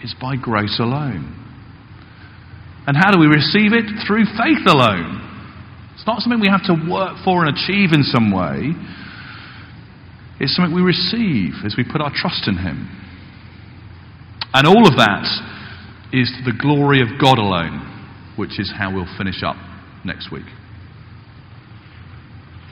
It's 0.02 0.14
by 0.14 0.36
grace 0.36 0.78
alone. 0.80 1.40
And 2.86 2.96
how 2.96 3.10
do 3.10 3.18
we 3.18 3.26
receive 3.26 3.72
it? 3.72 3.84
Through 4.06 4.24
faith 4.36 4.66
alone. 4.66 5.20
It's 5.94 6.06
not 6.06 6.20
something 6.20 6.40
we 6.40 6.48
have 6.48 6.66
to 6.66 6.90
work 6.90 7.16
for 7.24 7.46
and 7.46 7.56
achieve 7.56 7.92
in 7.92 8.02
some 8.02 8.30
way. 8.30 8.74
It's 10.40 10.54
something 10.54 10.74
we 10.74 10.82
receive 10.82 11.64
as 11.64 11.76
we 11.78 11.84
put 11.84 12.00
our 12.00 12.12
trust 12.14 12.48
in 12.48 12.58
Him. 12.58 12.90
And 14.52 14.66
all 14.66 14.86
of 14.86 14.96
that 14.96 15.24
is 16.12 16.30
to 16.38 16.50
the 16.50 16.56
glory 16.56 17.00
of 17.00 17.08
God 17.20 17.38
alone, 17.38 18.34
which 18.36 18.60
is 18.60 18.72
how 18.76 18.92
we'll 18.92 19.08
finish 19.16 19.42
up 19.42 19.56
next 20.04 20.30
week. 20.30 20.46